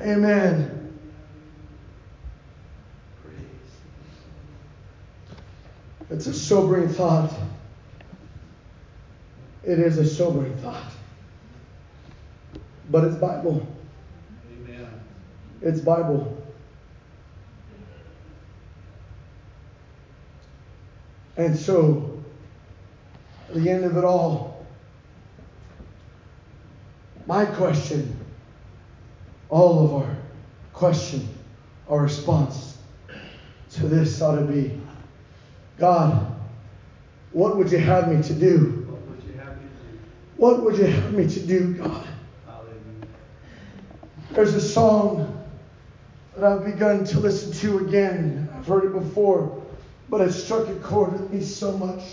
Amen. 0.02 0.82
It's 6.10 6.28
a 6.28 6.34
sobering 6.34 6.90
thought. 6.90 7.34
It 9.64 9.80
is 9.80 9.98
a 9.98 10.06
sobering 10.06 10.58
thought. 10.58 10.92
But 12.90 13.06
it's 13.06 13.16
Bible. 13.16 13.66
Amen. 14.52 14.88
It's 15.62 15.80
Bible. 15.80 16.38
And 21.38 21.58
so, 21.58 22.22
at 23.48 23.56
the 23.56 23.70
end 23.70 23.86
of 23.86 23.96
it 23.96 24.04
all, 24.04 24.66
my 27.26 27.46
question, 27.46 28.21
all 29.52 29.86
of 29.86 29.94
our 29.94 30.16
question, 30.74 31.28
our 31.88 32.02
response 32.02 32.78
to 33.72 33.88
this 33.88 34.22
ought 34.22 34.38
to 34.38 34.46
be 34.46 34.80
God, 35.78 36.36
what 37.34 37.58
would 37.58 37.72
you 37.72 37.78
have 37.78 38.12
me 38.12 38.24
to 38.24 38.34
do? 38.34 38.88
What 38.88 39.02
would 39.08 39.24
you 39.28 39.34
have 39.40 39.58
me 39.58 39.68
to 39.68 39.92
do? 39.92 40.00
What 40.38 40.64
would 40.64 40.78
you 40.78 40.86
have 40.86 41.14
me 41.14 41.28
to 41.28 41.40
do, 41.40 41.74
God? 41.74 42.08
Hallelujah. 42.46 43.08
There's 44.32 44.54
a 44.54 44.62
song 44.62 45.46
that 46.36 46.46
I've 46.46 46.64
begun 46.64 47.04
to 47.06 47.20
listen 47.20 47.52
to 47.54 47.86
again. 47.86 48.50
I've 48.56 48.66
heard 48.66 48.86
it 48.86 48.94
before, 48.94 49.64
but 50.10 50.22
it 50.22 50.32
struck 50.32 50.68
a 50.70 50.76
chord 50.76 51.14
with 51.14 51.34
me 51.34 51.42
so 51.42 51.78
much 51.78 52.04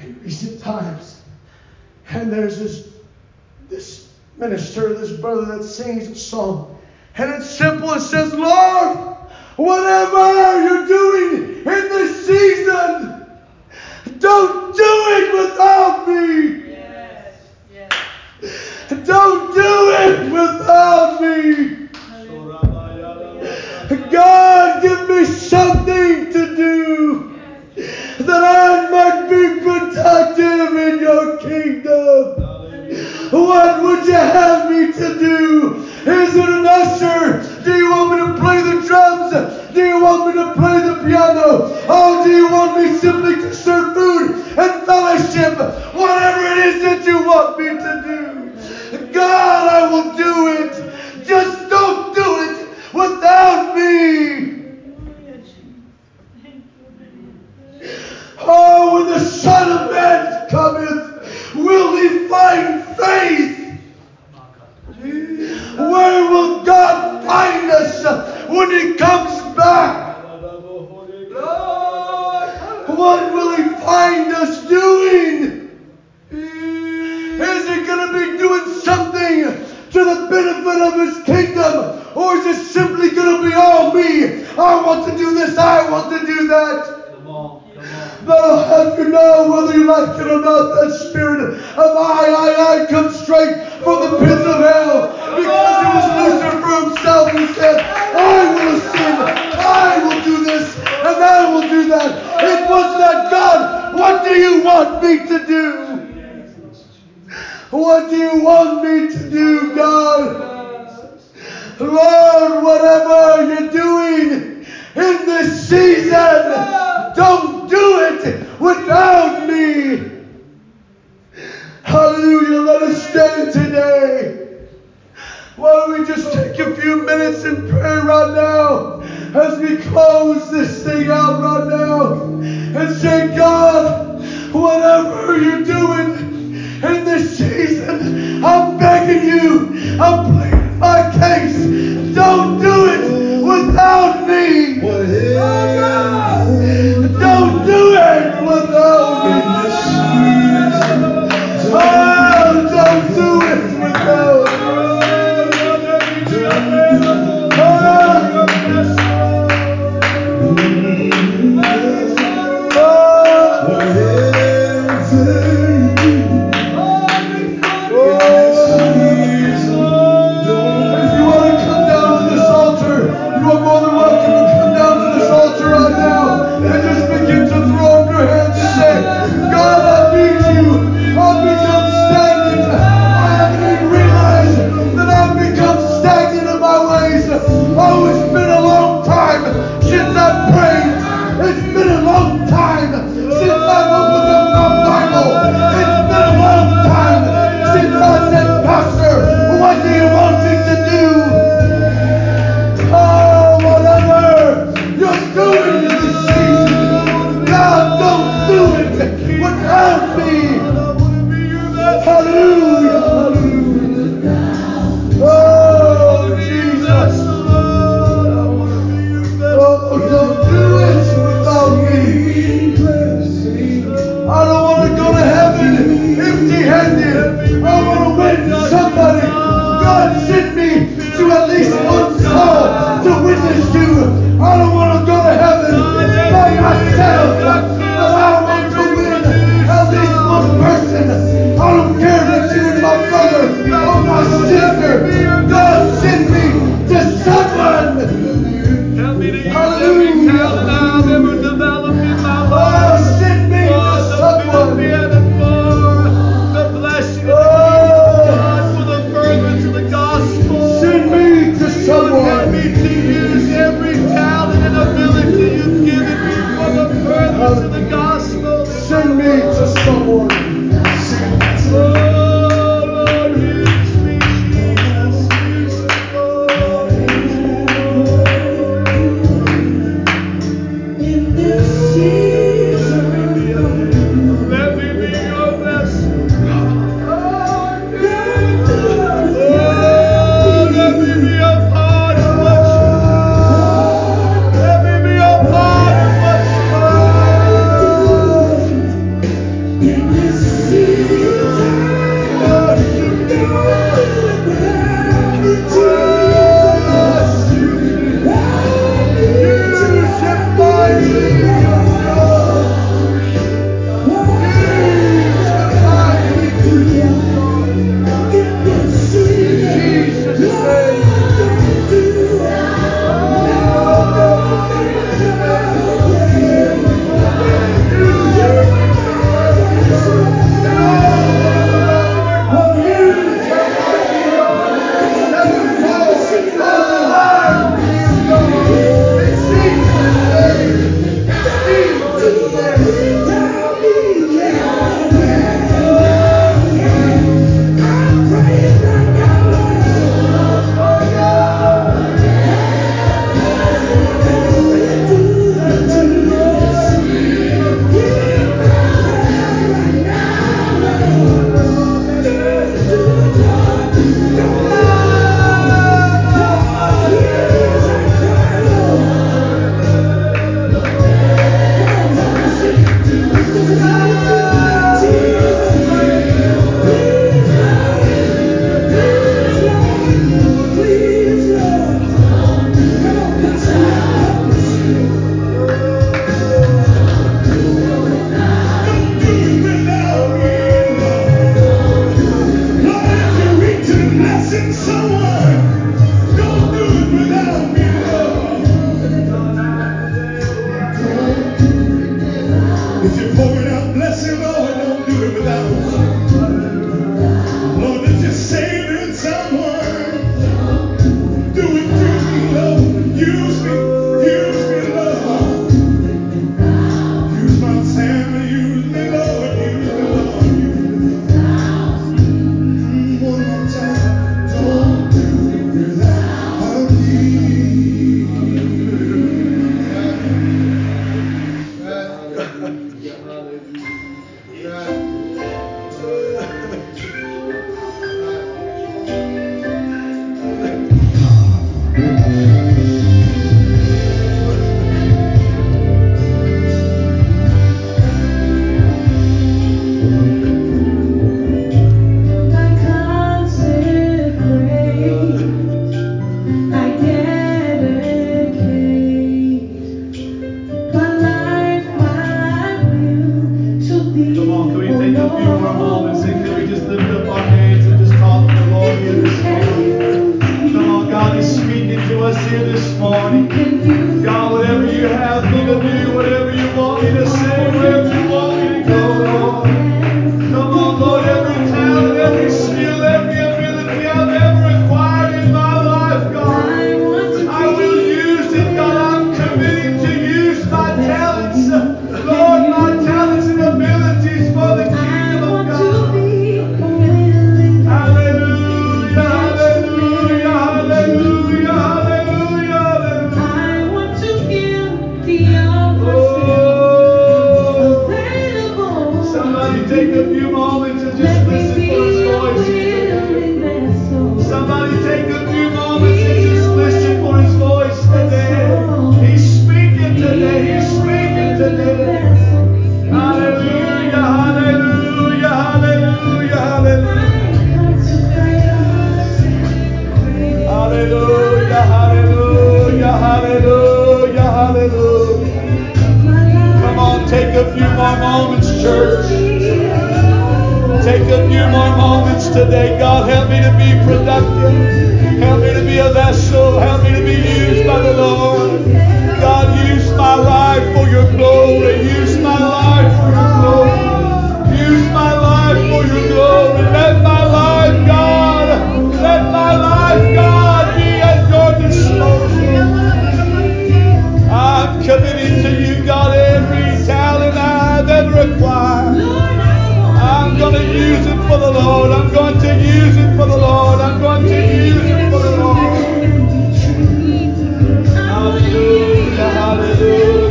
in 0.00 0.18
recent 0.22 0.60
times. 0.60 1.22
And 2.08 2.32
there's 2.32 2.58
this 2.58 2.88
this 3.68 4.11
minister, 4.36 4.94
this 4.94 5.12
brother 5.12 5.58
that 5.58 5.64
sings 5.64 6.08
a 6.08 6.14
song. 6.14 6.78
And 7.16 7.30
it's 7.30 7.50
simple. 7.50 7.92
It 7.92 8.00
says, 8.00 8.34
Lord, 8.34 8.98
whatever 9.56 10.62
you're 10.62 10.86
doing 10.86 11.58
in 11.58 11.64
this 11.64 12.26
season, 12.26 13.26
don't 14.18 14.76
do 14.76 14.82
it 14.82 15.50
without 15.50 16.08
me. 16.08 16.70
Yes. 16.70 17.34
Yes. 17.72 19.06
Don't 19.06 19.54
do 19.54 19.90
it 19.90 20.32
without 20.32 21.20
me. 21.20 21.82
God, 24.12 24.82
give 24.82 25.08
me 25.08 25.24
something 25.24 26.30
to 26.32 26.54
do 26.54 27.32
that 27.74 28.42
I 28.42 28.90
might 28.90 29.28
be 29.28 29.64
productive 29.64 30.76
in 30.76 31.00
your 31.00 31.38
kingdom. 31.38 32.41
What 33.32 33.82
would 33.82 34.06
you 34.06 34.12
have 34.12 34.70
me 34.70 34.92
to 34.92 35.18
do? 35.18 35.76
Is 36.04 36.36
it 36.36 36.48
an 36.50 36.66
usher? 36.66 37.64
Do 37.64 37.74
you 37.74 37.90
want 37.90 38.10
me 38.10 38.18
to 38.26 38.40
play 38.42 38.61